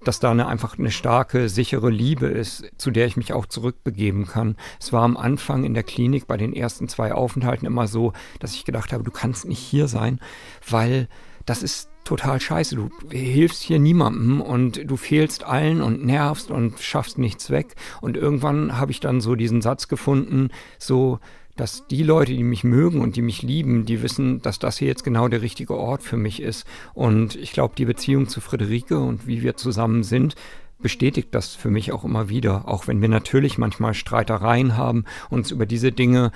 [0.05, 4.27] dass da eine, einfach eine starke, sichere Liebe ist, zu der ich mich auch zurückbegeben
[4.27, 4.57] kann.
[4.79, 8.55] Es war am Anfang in der Klinik bei den ersten zwei Aufenthalten immer so, dass
[8.55, 10.21] ich gedacht habe, du kannst nicht hier sein,
[10.69, 11.09] weil
[11.45, 12.77] das ist total scheiße.
[12.77, 17.75] Du hilfst hier niemandem und du fehlst allen und nervst und schaffst nichts weg.
[18.01, 21.19] Und irgendwann habe ich dann so diesen Satz gefunden, so,
[21.57, 24.89] dass die Leute, die mich mögen und die mich lieben, die wissen, dass das hier
[24.89, 26.67] jetzt genau der richtige Ort für mich ist.
[26.95, 30.37] Und ich glaube, die Beziehung zu Friederike und wie wir zusammen sind,
[30.81, 32.67] bestätigt das für mich auch immer wieder.
[32.67, 36.33] Auch wenn wir natürlich manchmal Streitereien haben, uns über diese Dinge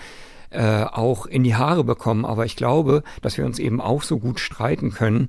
[0.54, 2.24] äh, auch in die Haare bekommen.
[2.24, 5.28] Aber ich glaube, dass wir uns eben auch so gut streiten können,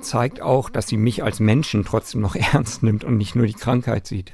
[0.00, 3.54] zeigt auch, dass sie mich als Menschen trotzdem noch ernst nimmt und nicht nur die
[3.54, 4.32] Krankheit sieht.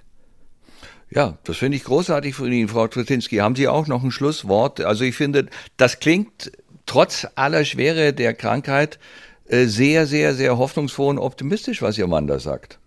[1.10, 3.38] Ja, das finde ich großartig von Ihnen, Frau Tretinski.
[3.38, 4.80] Haben Sie auch noch ein Schlusswort?
[4.80, 6.52] Also ich finde, das klingt
[6.86, 9.00] trotz aller Schwere der Krankheit
[9.46, 12.78] äh, sehr, sehr, sehr hoffnungsvoll und optimistisch, was Ihr Mann da sagt.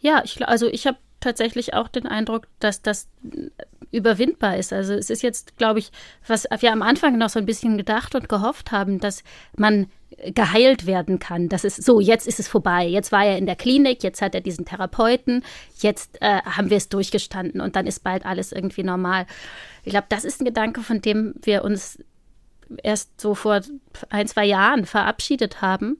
[0.00, 3.08] Ja, ich, also ich habe tatsächlich auch den Eindruck, dass das
[3.90, 4.72] überwindbar ist.
[4.72, 5.90] Also es ist jetzt, glaube ich,
[6.26, 9.22] was wir am Anfang noch so ein bisschen gedacht und gehofft haben, dass
[9.56, 9.86] man
[10.34, 11.48] geheilt werden kann.
[11.48, 12.86] Das ist so, jetzt ist es vorbei.
[12.86, 15.44] Jetzt war er in der Klinik, jetzt hat er diesen Therapeuten,
[15.78, 19.26] jetzt äh, haben wir es durchgestanden und dann ist bald alles irgendwie normal.
[19.84, 21.98] Ich glaube, das ist ein Gedanke, von dem wir uns
[22.82, 23.60] erst so vor
[24.10, 25.98] ein, zwei Jahren verabschiedet haben.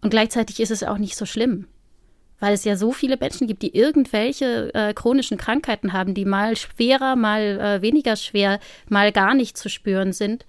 [0.00, 1.66] Und gleichzeitig ist es auch nicht so schlimm
[2.42, 6.56] weil es ja so viele Menschen gibt, die irgendwelche äh, chronischen Krankheiten haben, die mal
[6.56, 10.44] schwerer, mal äh, weniger schwer, mal gar nicht zu spüren sind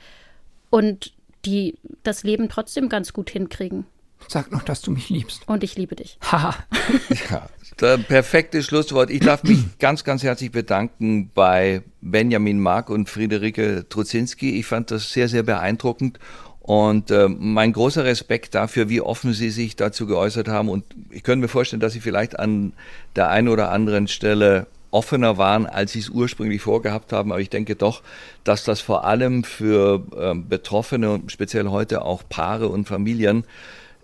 [0.72, 1.14] und
[1.46, 3.86] die das Leben trotzdem ganz gut hinkriegen.
[4.28, 5.48] Sag noch, dass du mich liebst.
[5.48, 6.18] Und ich liebe dich.
[6.24, 6.56] Haha.
[7.30, 9.12] ja, das perfekte Schlusswort.
[9.12, 14.58] Ich darf mich ganz, ganz herzlich bedanken bei Benjamin Mark und Friederike Truzinski.
[14.58, 16.18] Ich fand das sehr, sehr beeindruckend
[16.64, 20.70] und äh, mein großer Respekt dafür, wie offen Sie sich dazu geäußert haben.
[20.70, 22.72] Und ich könnte mir vorstellen, dass Sie vielleicht an
[23.18, 27.34] der einen oder anderen Stelle offener waren, als Sie es ursprünglich vorgehabt haben.
[27.34, 28.02] Aber ich denke doch,
[28.46, 33.44] dass das vor allem für äh, Betroffene, speziell heute auch Paare und Familien,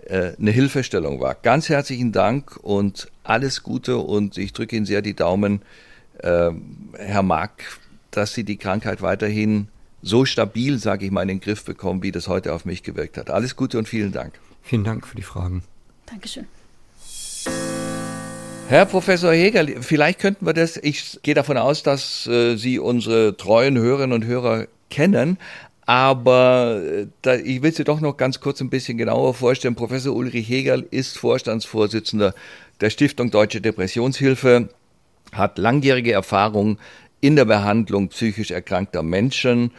[0.05, 1.35] äh, eine Hilfestellung war.
[1.35, 5.61] Ganz herzlichen Dank und alles Gute und ich drücke Ihnen sehr die Daumen,
[6.17, 6.51] äh,
[6.97, 7.79] Herr Mark,
[8.11, 9.69] dass Sie die Krankheit weiterhin
[10.01, 13.17] so stabil, sage ich mal, in den Griff bekommen, wie das heute auf mich gewirkt
[13.17, 13.29] hat.
[13.29, 14.33] Alles Gute und vielen Dank.
[14.61, 15.63] Vielen Dank für die Fragen.
[16.05, 16.45] Dankeschön.
[18.67, 23.35] Herr Professor Heger, vielleicht könnten wir das, ich gehe davon aus, dass äh, Sie unsere
[23.35, 25.39] treuen Hörerinnen und Hörer kennen,
[25.87, 29.73] aber äh, da, ich will Sie doch noch ganz kurz ein bisschen genauer vorstellen.
[29.73, 32.35] Professor Ulrich Hegel ist Vorstandsvorsitzender
[32.79, 34.69] der Stiftung Deutsche Depressionshilfe,
[35.31, 36.77] hat langjährige Erfahrung
[37.21, 39.71] in der Behandlung psychisch erkrankter Menschen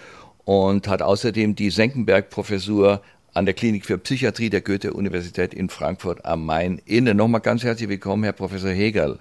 [0.45, 6.45] und hat außerdem die Senckenberg-Professur an der Klinik für Psychiatrie der Goethe-Universität in Frankfurt am
[6.45, 7.15] Main inne.
[7.15, 9.21] Nochmal ganz herzlich willkommen, Herr Professor Hegel.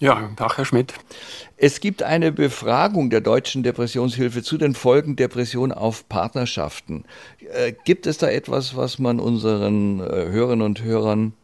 [0.00, 0.94] Ja, guten Tag, Herr Schmidt.
[1.56, 7.04] Es gibt eine Befragung der Deutschen Depressionshilfe zu den Folgen Depression auf Partnerschaften.
[7.52, 11.34] Äh, gibt es da etwas, was man unseren äh, Hörerinnen und Hörern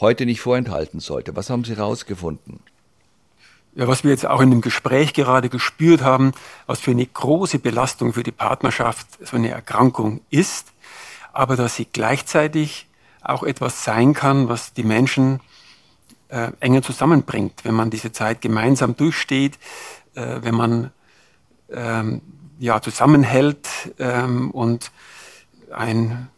[0.00, 1.36] heute nicht vorenthalten sollte?
[1.36, 2.58] Was haben Sie herausgefunden?
[3.74, 6.32] Ja, was wir jetzt auch in dem Gespräch gerade gespürt haben,
[6.66, 10.72] was für eine große Belastung für die Partnerschaft so eine Erkrankung ist,
[11.32, 12.88] aber dass sie gleichzeitig
[13.22, 15.40] auch etwas sein kann, was die Menschen
[16.30, 19.58] äh, enger zusammenbringt, wenn man diese Zeit gemeinsam durchsteht,
[20.14, 20.90] äh, wenn man
[21.70, 22.22] ähm,
[22.58, 24.90] ja, zusammenhält ähm, und
[25.72, 26.28] ein,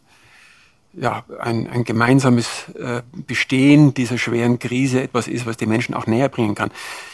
[0.95, 6.07] ja, ein, ein gemeinsames äh, Bestehen dieser schweren Krise etwas ist, was die Menschen auch
[6.07, 6.71] näher bringen kann.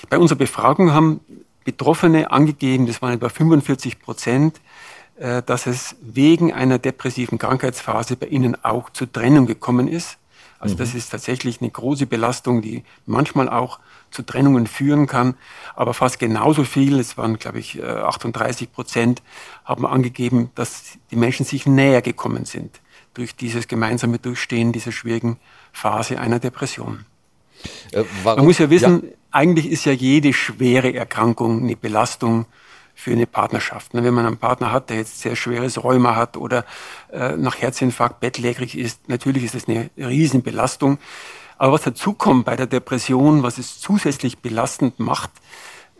[0.08, 1.20] Bei unserer Befragung haben
[1.64, 4.60] Betroffene angegeben, das waren etwa 45 Prozent,
[5.16, 10.18] äh, dass es wegen einer depressiven Krankheitsphase bei ihnen auch zur Trennung gekommen ist.
[10.58, 10.78] Also mhm.
[10.78, 13.78] das ist tatsächlich eine große Belastung, die manchmal auch
[14.10, 15.34] zu Trennungen führen kann.
[15.76, 19.22] Aber fast genauso viel, es waren, glaube ich, 38 äh, Prozent,
[19.64, 22.80] haben angegeben, dass die Menschen sich näher gekommen sind
[23.18, 25.38] durch dieses gemeinsame Durchstehen dieser schwierigen
[25.72, 27.04] Phase einer Depression.
[27.92, 29.08] Äh, Man muss ja wissen, ja.
[29.32, 32.46] eigentlich ist ja jede schwere Erkrankung eine Belastung
[32.94, 33.90] für eine Partnerschaft.
[33.92, 36.64] Wenn man einen Partner hat, der jetzt sehr schweres Rheuma hat oder
[37.12, 40.98] äh, nach Herzinfarkt bettlägerig ist, natürlich ist das eine Riesenbelastung.
[41.58, 45.30] Aber was dazu kommt bei der Depression, was es zusätzlich belastend macht,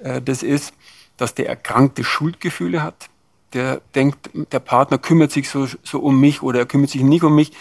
[0.03, 0.73] äh, das ist,
[1.17, 3.11] dass der Erkrankte Schuldgefühle hat.
[3.55, 7.25] Der denkt, der Partner kümmert sich so, so um mich oder er kümmert sich nicht
[7.25, 7.53] um mich.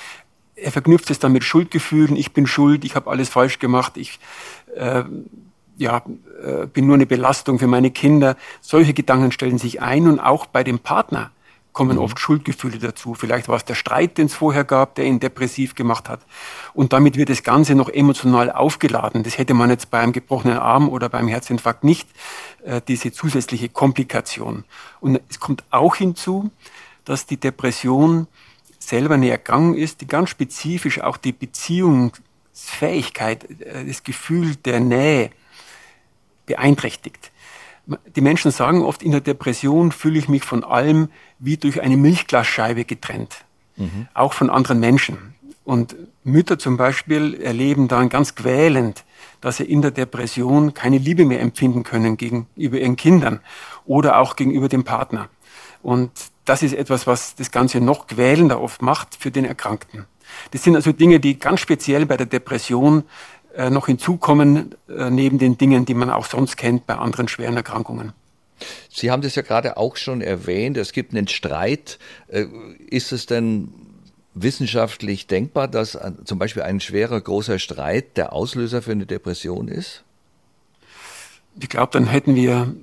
[0.55, 2.15] Er verknüpft es dann mit Schuldgefühlen.
[2.15, 4.19] Ich bin schuld, ich habe alles falsch gemacht, ich
[4.75, 5.03] äh,
[5.77, 6.01] ja,
[6.43, 8.35] äh, bin nur eine Belastung für meine Kinder.
[8.61, 11.31] Solche Gedanken stellen sich ein und auch bei dem Partner
[11.77, 12.03] kommen mhm.
[12.03, 13.13] oft Schuldgefühle dazu.
[13.13, 16.21] Vielleicht war es der Streit, den es vorher gab, der ihn depressiv gemacht hat.
[16.73, 19.21] Und damit wird das Ganze noch emotional aufgeladen.
[19.21, 22.09] Das hätte man jetzt beim gebrochenen Arm oder beim Herzinfarkt nicht,
[22.65, 24.63] äh, diese zusätzliche Komplikation.
[25.01, 26.49] Und es kommt auch hinzu,
[27.05, 28.25] dass die Depression
[28.79, 35.29] selber eine Erkrankung ist, die ganz spezifisch auch die Beziehungsfähigkeit, äh, das Gefühl der Nähe
[36.47, 37.31] beeinträchtigt.
[38.15, 41.95] Die Menschen sagen oft, in der Depression fühle ich mich von allem wie durch eine
[41.95, 43.45] Milchglasscheibe getrennt,
[43.77, 44.07] mhm.
[44.13, 45.35] auch von anderen Menschen.
[45.63, 49.03] Und Mütter zum Beispiel erleben dann ganz quälend,
[49.41, 53.39] dass sie in der Depression keine Liebe mehr empfinden können gegenüber ihren Kindern
[53.85, 55.29] oder auch gegenüber dem Partner.
[55.81, 56.11] Und
[56.45, 60.05] das ist etwas, was das Ganze noch quälender oft macht für den Erkrankten.
[60.51, 63.03] Das sind also Dinge, die ganz speziell bei der Depression
[63.57, 67.57] äh, noch hinzukommen, äh, neben den Dingen, die man auch sonst kennt bei anderen schweren
[67.57, 68.13] Erkrankungen.
[68.87, 71.97] Sie haben das ja gerade auch schon erwähnt, es gibt einen Streit.
[72.27, 72.45] Äh,
[72.87, 73.69] ist es denn
[74.35, 80.03] wissenschaftlich denkbar, dass zum Beispiel ein schwerer, großer Streit der Auslöser für eine Depression ist?
[81.59, 82.75] Ich glaube, dann hätten wir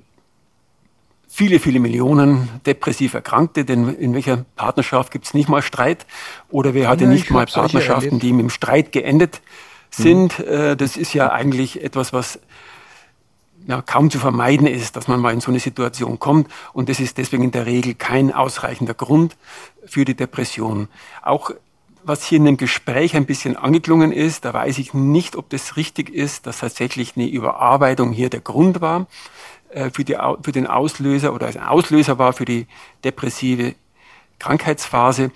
[1.29, 6.05] viele, viele Millionen depressiv Erkrankte, denn in welcher Partnerschaft gibt es nicht mal Streit?
[6.49, 9.39] Oder wer hatte ja, nicht mal Partnerschaften, die mit dem Streit geendet
[9.95, 10.39] sind.
[10.39, 10.77] Mhm.
[10.77, 12.39] das ist ja eigentlich etwas, was
[13.67, 16.51] ja, kaum zu vermeiden ist, dass man mal in so eine Situation kommt.
[16.73, 19.35] Und das ist deswegen in der Regel kein ausreichender Grund
[19.85, 20.87] für die Depression.
[21.23, 21.51] Auch
[22.03, 25.75] was hier in dem Gespräch ein bisschen angeklungen ist, da weiß ich nicht, ob das
[25.75, 29.07] richtig ist, dass tatsächlich eine Überarbeitung hier der Grund war
[29.69, 32.67] äh, für, die, für den Auslöser oder ein Auslöser war für die
[33.03, 33.73] depressive
[34.37, 35.31] Krankheitsphase.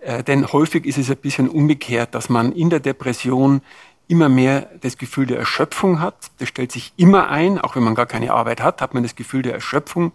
[0.00, 3.60] Äh, denn häufig ist es ein bisschen umgekehrt, dass man in der Depression
[4.08, 6.30] immer mehr das Gefühl der Erschöpfung hat.
[6.38, 9.16] Das stellt sich immer ein, auch wenn man gar keine Arbeit hat, hat man das
[9.16, 10.12] Gefühl der Erschöpfung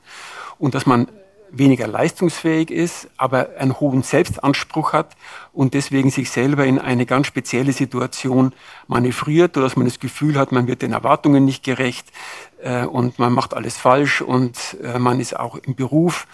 [0.60, 1.08] und dass man
[1.52, 5.16] weniger leistungsfähig ist, aber einen hohen Selbstanspruch hat
[5.54, 8.54] und deswegen sich selber in eine ganz spezielle Situation
[8.88, 12.08] manövriert oder dass man das Gefühl hat, man wird den Erwartungen nicht gerecht
[12.62, 16.28] äh, und man macht alles falsch und äh, man ist auch im Beruf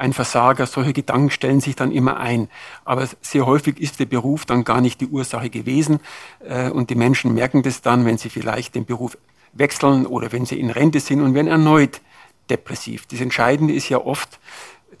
[0.00, 0.66] ein Versager.
[0.66, 2.48] Solche Gedanken stellen sich dann immer ein.
[2.84, 6.00] Aber sehr häufig ist der Beruf dann gar nicht die Ursache gewesen.
[6.40, 9.16] Äh, und die Menschen merken das dann, wenn sie vielleicht den Beruf
[9.52, 12.00] wechseln oder wenn sie in Rente sind und werden erneut
[12.48, 13.06] depressiv.
[13.06, 14.40] Das Entscheidende ist ja oft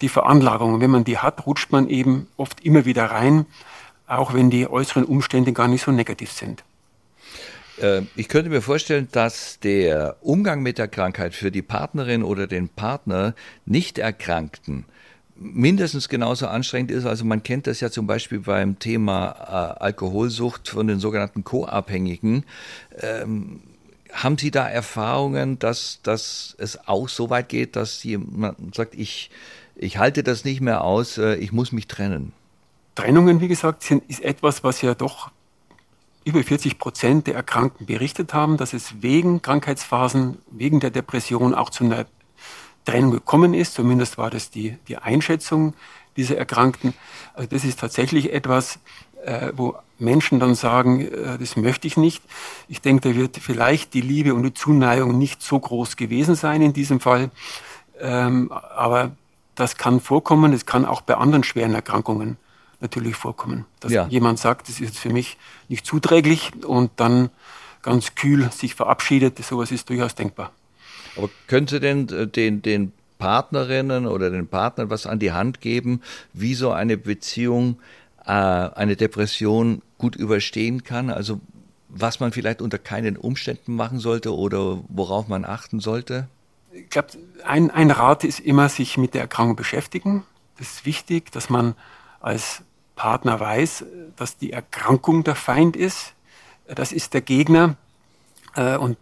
[0.00, 0.80] die Veranlagung.
[0.80, 3.46] Wenn man die hat, rutscht man eben oft immer wieder rein,
[4.06, 6.64] auch wenn die äußeren Umstände gar nicht so negativ sind.
[7.80, 12.46] Äh, ich könnte mir vorstellen, dass der Umgang mit der Krankheit für die Partnerin oder
[12.46, 14.84] den Partner nicht Erkrankten
[15.40, 17.06] mindestens genauso anstrengend ist.
[17.06, 22.44] Also man kennt das ja zum Beispiel beim Thema äh, Alkoholsucht von den sogenannten Co-Abhängigen.
[23.00, 23.62] Ähm,
[24.12, 29.30] haben Sie da Erfahrungen, dass, dass es auch so weit geht, dass jemand sagt, ich,
[29.76, 32.32] ich halte das nicht mehr aus, äh, ich muss mich trennen?
[32.94, 35.30] Trennungen, wie gesagt, sind, ist etwas, was ja doch
[36.30, 41.70] über 40 Prozent der Erkrankten berichtet haben, dass es wegen Krankheitsphasen, wegen der Depression auch
[41.70, 42.06] zu einer
[42.84, 43.74] Trennung gekommen ist.
[43.74, 45.74] Zumindest war das die, die Einschätzung
[46.16, 46.94] dieser Erkrankten.
[47.34, 48.78] Also das ist tatsächlich etwas,
[49.24, 52.22] äh, wo Menschen dann sagen, äh, das möchte ich nicht.
[52.68, 56.62] Ich denke, da wird vielleicht die Liebe und die Zuneigung nicht so groß gewesen sein
[56.62, 57.30] in diesem Fall.
[57.98, 59.10] Ähm, aber
[59.56, 60.52] das kann vorkommen.
[60.52, 62.36] Es kann auch bei anderen schweren Erkrankungen
[62.80, 63.66] natürlich vorkommen.
[63.80, 64.06] Dass ja.
[64.08, 65.36] jemand sagt, das ist für mich
[65.68, 67.30] nicht zuträglich und dann
[67.82, 69.42] ganz kühl sich verabschiedet.
[69.44, 70.52] Sowas ist durchaus denkbar.
[71.16, 76.00] Aber könnte denn äh, den, den Partnerinnen oder den Partnern was an die Hand geben,
[76.32, 77.78] wie so eine Beziehung,
[78.24, 81.10] äh, eine Depression gut überstehen kann?
[81.10, 81.40] Also
[81.88, 86.28] was man vielleicht unter keinen Umständen machen sollte oder worauf man achten sollte?
[86.72, 87.08] Ich glaube,
[87.44, 90.22] ein, ein Rat ist immer, sich mit der Erkrankung beschäftigen.
[90.58, 91.74] Das ist wichtig, dass man
[92.20, 92.62] als
[93.00, 93.86] Partner weiß,
[94.16, 96.12] dass die Erkrankung der Feind ist.
[96.66, 97.76] Das ist der Gegner.
[98.56, 98.98] Äh, und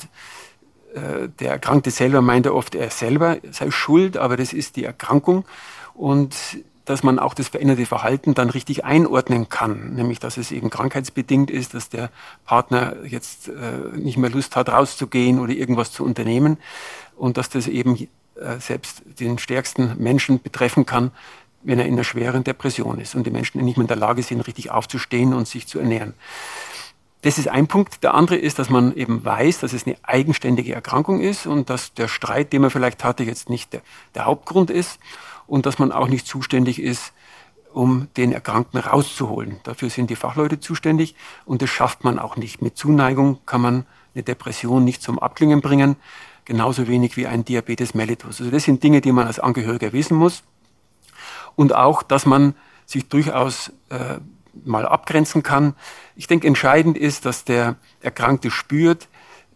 [0.95, 4.85] äh, der Erkrankte selber meint er oft, er selber sei schuld, aber das ist die
[4.85, 5.45] Erkrankung.
[5.95, 6.37] Und
[6.85, 11.51] dass man auch das veränderte Verhalten dann richtig einordnen kann, nämlich dass es eben krankheitsbedingt
[11.51, 12.11] ist, dass der
[12.45, 16.59] Partner jetzt äh, nicht mehr Lust hat, rauszugehen oder irgendwas zu unternehmen
[17.17, 21.11] und dass das eben äh, selbst den stärksten Menschen betreffen kann,
[21.63, 24.23] wenn er in einer schweren Depression ist und die Menschen nicht mehr in der Lage
[24.23, 26.15] sind, richtig aufzustehen und sich zu ernähren.
[27.23, 28.05] Das ist ein Punkt.
[28.05, 31.93] Der andere ist, dass man eben weiß, dass es eine eigenständige Erkrankung ist und dass
[31.95, 33.83] der Streit, den man vielleicht hatte, jetzt nicht der,
[34.15, 35.01] der Hauptgrund ist
[35.47, 37.13] und dass man auch nicht zuständig ist,
[37.73, 39.61] um den Erkrankten rauszuholen.
[39.65, 42.63] Dafür sind die Fachleute zuständig und das schafft man auch nicht.
[42.63, 45.97] Mit Zuneigung kann man eine Depression nicht zum Abklingen bringen,
[46.45, 48.41] genauso wenig wie ein Diabetes mellitus.
[48.41, 50.45] Also das sind Dinge, die man als Angehöriger wissen muss
[51.59, 52.55] und auch, dass man
[52.87, 54.19] sich durchaus äh,
[54.65, 55.75] mal abgrenzen kann.
[56.15, 59.09] Ich denke, entscheidend ist, dass der Erkrankte spürt,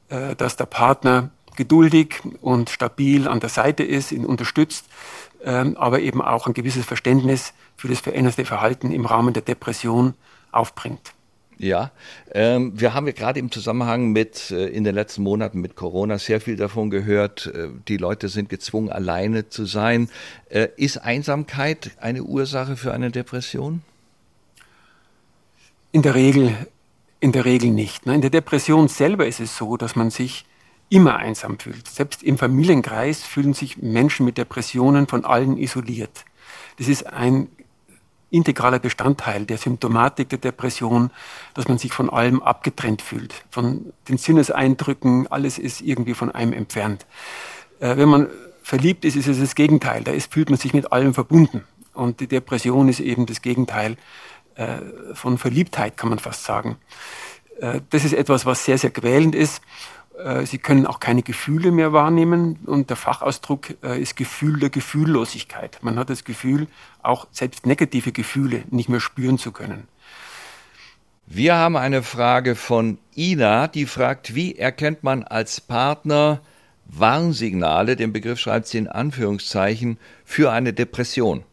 [0.09, 4.87] äh, dass der Partner geduldig und stabil an der Seite ist, ihn unterstützt,
[5.45, 10.15] ähm, aber eben auch ein gewisses Verständnis für das veränderte Verhalten im Rahmen der Depression
[10.51, 11.15] aufbringt.
[11.59, 11.93] Ja,
[12.33, 16.19] ähm, wir haben ja gerade im Zusammenhang mit äh, in den letzten Monaten mit Corona
[16.19, 20.09] sehr viel davon gehört, äh, die Leute sind gezwungen, alleine zu sein.
[20.49, 23.83] Äh, ist Einsamkeit eine Ursache für eine Depression?
[25.93, 26.57] In der Regel,
[27.21, 28.07] in der Regel nicht.
[28.07, 28.15] Ne?
[28.17, 30.45] In der Depression selber ist es so, dass man sich
[30.89, 31.87] immer einsam fühlt.
[31.89, 36.25] Selbst im Familienkreis fühlen sich Menschen mit Depressionen von allen isoliert.
[36.79, 37.49] Das ist ein
[38.33, 41.11] integraler Bestandteil der Symptomatik der Depression,
[41.55, 46.53] dass man sich von allem abgetrennt fühlt, von den Sinneseindrücken, alles ist irgendwie von einem
[46.53, 47.07] entfernt.
[47.79, 48.29] Äh, wenn man
[48.63, 51.65] verliebt ist, ist es das Gegenteil, da ist, fühlt man sich mit allem verbunden.
[51.95, 53.97] Und die Depression ist eben das Gegenteil
[54.55, 54.79] äh,
[55.13, 56.79] von Verliebtheit, kann man fast sagen.
[57.61, 59.61] Äh, das ist etwas, was sehr, sehr quälend ist
[60.45, 65.79] sie können auch keine Gefühle mehr wahrnehmen und der Fachausdruck äh, ist Gefühl der Gefühllosigkeit.
[65.83, 66.67] Man hat das Gefühl,
[67.03, 69.89] auch selbst negative Gefühle nicht mehr spüren zu können.
[71.27, 76.41] Wir haben eine Frage von Ina, die fragt, wie erkennt man als Partner
[76.87, 81.45] Warnsignale, den Begriff schreibt sie in Anführungszeichen, für eine Depression?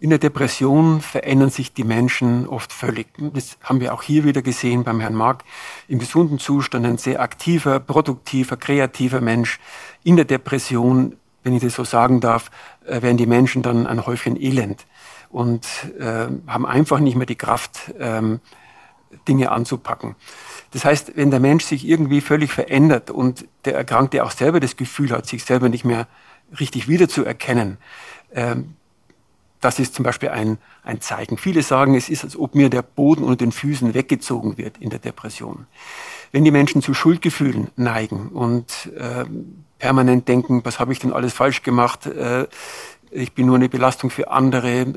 [0.00, 3.08] In der Depression verändern sich die Menschen oft völlig.
[3.18, 5.42] Das haben wir auch hier wieder gesehen beim Herrn Mark.
[5.88, 9.58] Im gesunden Zustand ein sehr aktiver, produktiver, kreativer Mensch.
[10.04, 12.52] In der Depression, wenn ich das so sagen darf,
[12.86, 14.86] äh, werden die Menschen dann ein Häufchen elend
[15.30, 15.66] und
[15.98, 18.38] äh, haben einfach nicht mehr die Kraft, ähm,
[19.26, 20.14] Dinge anzupacken.
[20.70, 24.76] Das heißt, wenn der Mensch sich irgendwie völlig verändert und der Erkrankte auch selber das
[24.76, 26.06] Gefühl hat, sich selber nicht mehr
[26.60, 27.78] richtig wiederzuerkennen,
[28.32, 28.74] ähm,
[29.60, 31.36] das ist zum Beispiel ein, ein Zeichen.
[31.36, 34.90] Viele sagen, es ist, als ob mir der Boden unter den Füßen weggezogen wird in
[34.90, 35.66] der Depression.
[36.30, 39.24] Wenn die Menschen zu Schuldgefühlen neigen und äh,
[39.78, 42.46] permanent denken, was habe ich denn alles falsch gemacht, äh,
[43.10, 44.94] ich bin nur eine Belastung für andere, äh,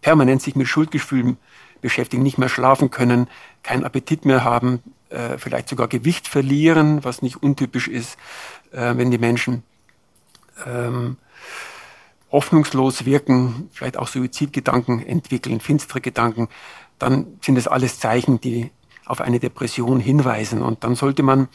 [0.00, 1.36] permanent sich mit Schuldgefühlen
[1.80, 3.28] beschäftigen, nicht mehr schlafen können,
[3.62, 8.18] keinen Appetit mehr haben, äh, vielleicht sogar Gewicht verlieren, was nicht untypisch ist,
[8.72, 9.62] äh, wenn die Menschen
[10.66, 11.16] ähm,
[12.30, 16.48] hoffnungslos wirken, vielleicht auch Suizidgedanken entwickeln, finstere Gedanken,
[16.98, 18.70] dann sind das alles Zeichen, die
[19.06, 20.62] auf eine Depression hinweisen.
[20.62, 21.48] Und dann sollte man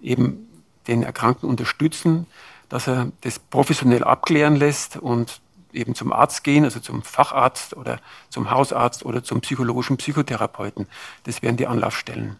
[0.00, 0.46] eben
[0.86, 2.26] den Erkrankten unterstützen,
[2.68, 5.40] dass er das professionell abklären lässt und
[5.72, 10.86] eben zum Arzt gehen, also zum Facharzt oder zum Hausarzt oder zum psychologischen Psychotherapeuten.
[11.24, 12.36] Das wären die Anlaufstellen.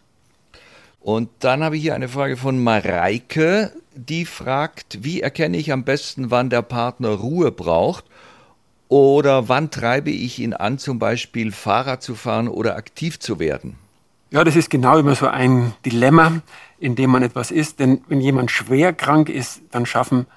[1.01, 5.83] Und dann habe ich hier eine Frage von Mareike, die fragt, wie erkenne ich am
[5.83, 8.05] besten, wann der Partner Ruhe braucht
[8.87, 13.77] oder wann treibe ich ihn an, zum Beispiel Fahrrad zu fahren oder aktiv zu werden?
[14.31, 16.41] Ja, das ist genau immer so ein Dilemma,
[16.79, 17.79] in dem man etwas ist.
[17.79, 20.27] Denn wenn jemand schwer krank ist, dann schaffen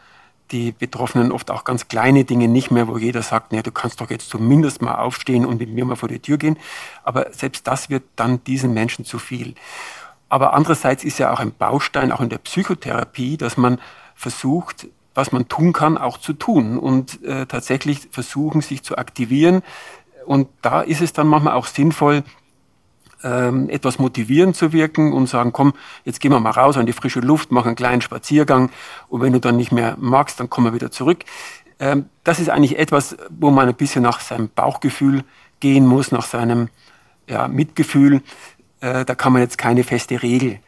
[0.51, 4.01] die Betroffenen oft auch ganz kleine Dinge nicht mehr, wo jeder sagt, nee, du kannst
[4.01, 6.59] doch jetzt zumindest mal aufstehen und mit mir mal vor die Tür gehen.
[7.05, 9.55] Aber selbst das wird dann diesen Menschen zu viel.
[10.33, 13.79] Aber andererseits ist ja auch ein Baustein, auch in der Psychotherapie, dass man
[14.15, 19.61] versucht, was man tun kann, auch zu tun und äh, tatsächlich versuchen, sich zu aktivieren.
[20.25, 22.25] Und da ist es dann manchmal auch sinnvoll,
[23.23, 25.75] ähm, etwas motivierend zu wirken und sagen, komm,
[26.07, 28.71] jetzt gehen wir mal raus an die frische Luft, machen einen kleinen Spaziergang
[29.11, 31.27] und wenn du dann nicht mehr magst, dann kommen wir wieder zurück.
[31.79, 35.25] Ähm, das ist eigentlich etwas, wo man ein bisschen nach seinem Bauchgefühl
[35.61, 36.71] gehen muss, nach seinem
[37.29, 38.23] ja, Mitgefühl.
[38.83, 40.59] Äh, da kann man jetzt keine feste Regel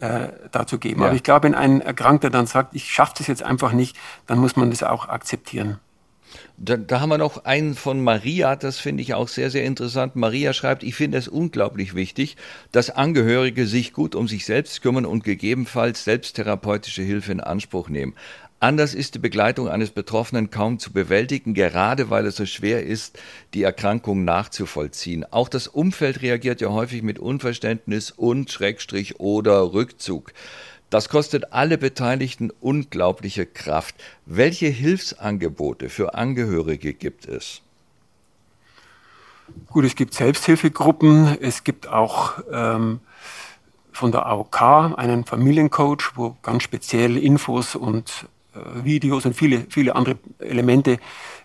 [0.00, 1.00] äh, dazu geben.
[1.00, 1.06] Ja.
[1.06, 3.96] Aber ich glaube, wenn ein Erkrankter dann sagt, ich schaffe das jetzt einfach nicht,
[4.26, 5.78] dann muss man das auch akzeptieren.
[6.56, 10.16] Da, da, haben wir noch einen von Maria, das finde ich auch sehr, sehr interessant.
[10.16, 12.36] Maria schreibt, ich finde es unglaublich wichtig,
[12.72, 18.14] dass Angehörige sich gut um sich selbst kümmern und gegebenenfalls selbsttherapeutische Hilfe in Anspruch nehmen.
[18.60, 23.16] Anders ist die Begleitung eines Betroffenen kaum zu bewältigen, gerade weil es so schwer ist,
[23.54, 25.24] die Erkrankung nachzuvollziehen.
[25.30, 30.32] Auch das Umfeld reagiert ja häufig mit Unverständnis und Schrägstrich oder Rückzug.
[30.90, 33.94] Das kostet alle Beteiligten unglaubliche Kraft.
[34.26, 37.60] Welche Hilfsangebote für Angehörige gibt es?
[39.68, 43.00] Gut, es gibt Selbsthilfegruppen, es gibt auch ähm,
[43.92, 44.60] von der AOK
[44.96, 48.26] einen Familiencoach, wo ganz speziell Infos und
[48.82, 50.98] Videos und viele, viele andere Elemente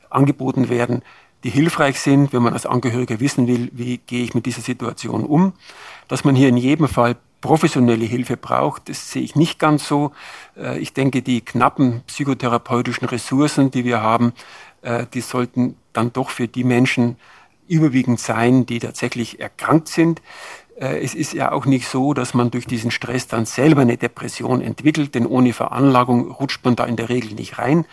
[0.09, 1.01] angeboten werden,
[1.43, 5.25] die hilfreich sind, wenn man als Angehöriger wissen will, wie gehe ich mit dieser Situation
[5.25, 5.53] um.
[6.07, 8.87] Dass man hier in jedem Fall professionelle Hilfe braucht.
[8.87, 10.13] Das sehe ich nicht ganz so.
[10.55, 14.31] Äh, ich denke, die knappen psychotherapeutischen Ressourcen, die wir haben,
[14.81, 17.17] äh, die sollten dann doch für die Menschen
[17.67, 20.21] überwiegend sein, die tatsächlich erkrankt sind.
[20.75, 23.97] Äh, es ist ja auch nicht so, dass man durch diesen Stress dann selber eine
[23.97, 27.85] Depression entwickelt, denn ohne Veranlagung rutscht man da in der Regel nicht rein.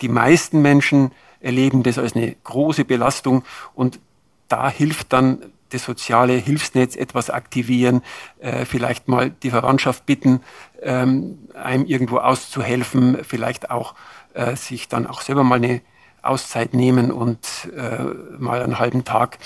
[0.00, 3.44] Die meisten Menschen erleben das als eine große Belastung
[3.74, 4.00] und
[4.48, 8.02] da hilft dann das soziale Hilfsnetz etwas aktivieren,
[8.40, 10.40] äh, vielleicht mal die Verwandtschaft bitten,
[10.82, 13.94] ähm, einem irgendwo auszuhelfen, vielleicht auch
[14.34, 15.80] äh, sich dann auch selber mal eine
[16.22, 18.04] Auszeit nehmen und äh,
[18.38, 19.38] mal einen halben Tag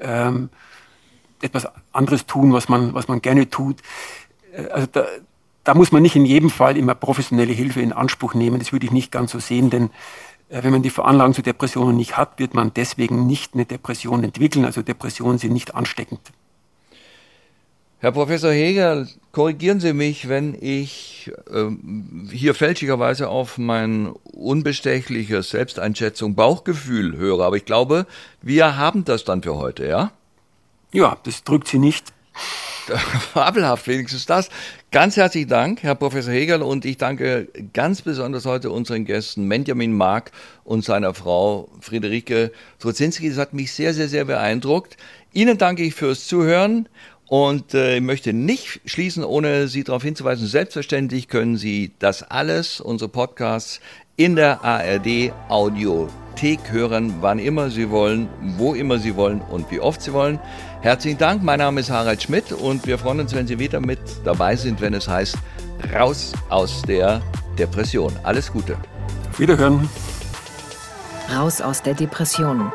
[0.00, 0.50] ähm,
[1.44, 3.76] etwas anderes tun, was man, was man gerne tut.
[4.52, 5.06] Äh, also da,
[5.64, 8.58] da muss man nicht in jedem Fall immer professionelle Hilfe in Anspruch nehmen.
[8.58, 9.90] Das würde ich nicht ganz so sehen, denn
[10.48, 14.24] äh, wenn man die Veranlagung zu Depressionen nicht hat, wird man deswegen nicht eine Depression
[14.24, 14.64] entwickeln.
[14.64, 16.20] Also Depressionen sind nicht ansteckend.
[18.04, 21.70] Herr Professor Heger, korrigieren Sie mich, wenn ich äh,
[22.30, 27.40] hier fälschlicherweise auf mein unbestechliches Selbsteinschätzung, Bauchgefühl höre.
[27.40, 28.06] Aber ich glaube,
[28.42, 30.12] wir haben das dann für heute, ja?
[30.94, 32.12] Ja, das drückt Sie nicht.
[33.32, 34.48] Fabelhaft, wenigstens das.
[34.92, 39.92] Ganz herzlichen Dank, Herr Professor Hegel, und ich danke ganz besonders heute unseren Gästen Benjamin
[39.92, 40.30] Mark
[40.62, 43.28] und seiner Frau Friederike Trozinski.
[43.28, 44.96] Das hat mich sehr, sehr, sehr beeindruckt.
[45.32, 46.88] Ihnen danke ich fürs Zuhören
[47.26, 50.46] und äh, ich möchte nicht schließen, ohne Sie darauf hinzuweisen.
[50.46, 53.80] Selbstverständlich können Sie das alles, unsere Podcasts,
[54.14, 59.80] in der ARD Audiothek hören, wann immer Sie wollen, wo immer Sie wollen und wie
[59.80, 60.38] oft Sie wollen.
[60.80, 64.00] Herzlichen Dank, mein Name ist Harald Schmidt und wir freuen uns, wenn Sie wieder mit
[64.24, 65.36] dabei sind, wenn es heißt
[65.92, 67.22] Raus aus der
[67.58, 68.12] Depression.
[68.22, 68.76] Alles Gute.
[69.38, 69.88] Wiederhören.
[71.34, 72.70] Raus aus der Depression.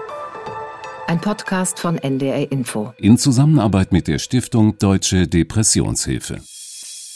[1.08, 2.94] Ein Podcast von NDR Info.
[2.98, 6.42] In Zusammenarbeit mit der Stiftung Deutsche Depressionshilfe.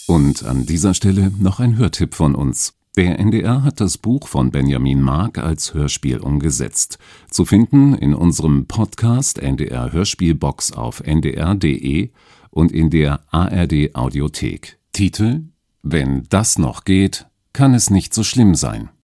[0.07, 2.73] Und an dieser Stelle noch ein Hörtipp von uns.
[2.95, 6.99] Der NDR hat das Buch von Benjamin Mark als Hörspiel umgesetzt.
[7.27, 12.11] Zu finden in unserem Podcast NDR Hörspielbox auf ndr.de
[12.51, 14.77] und in der ARD Audiothek.
[14.91, 15.45] Titel
[15.81, 18.89] Wenn das noch geht, kann es nicht so schlimm sein.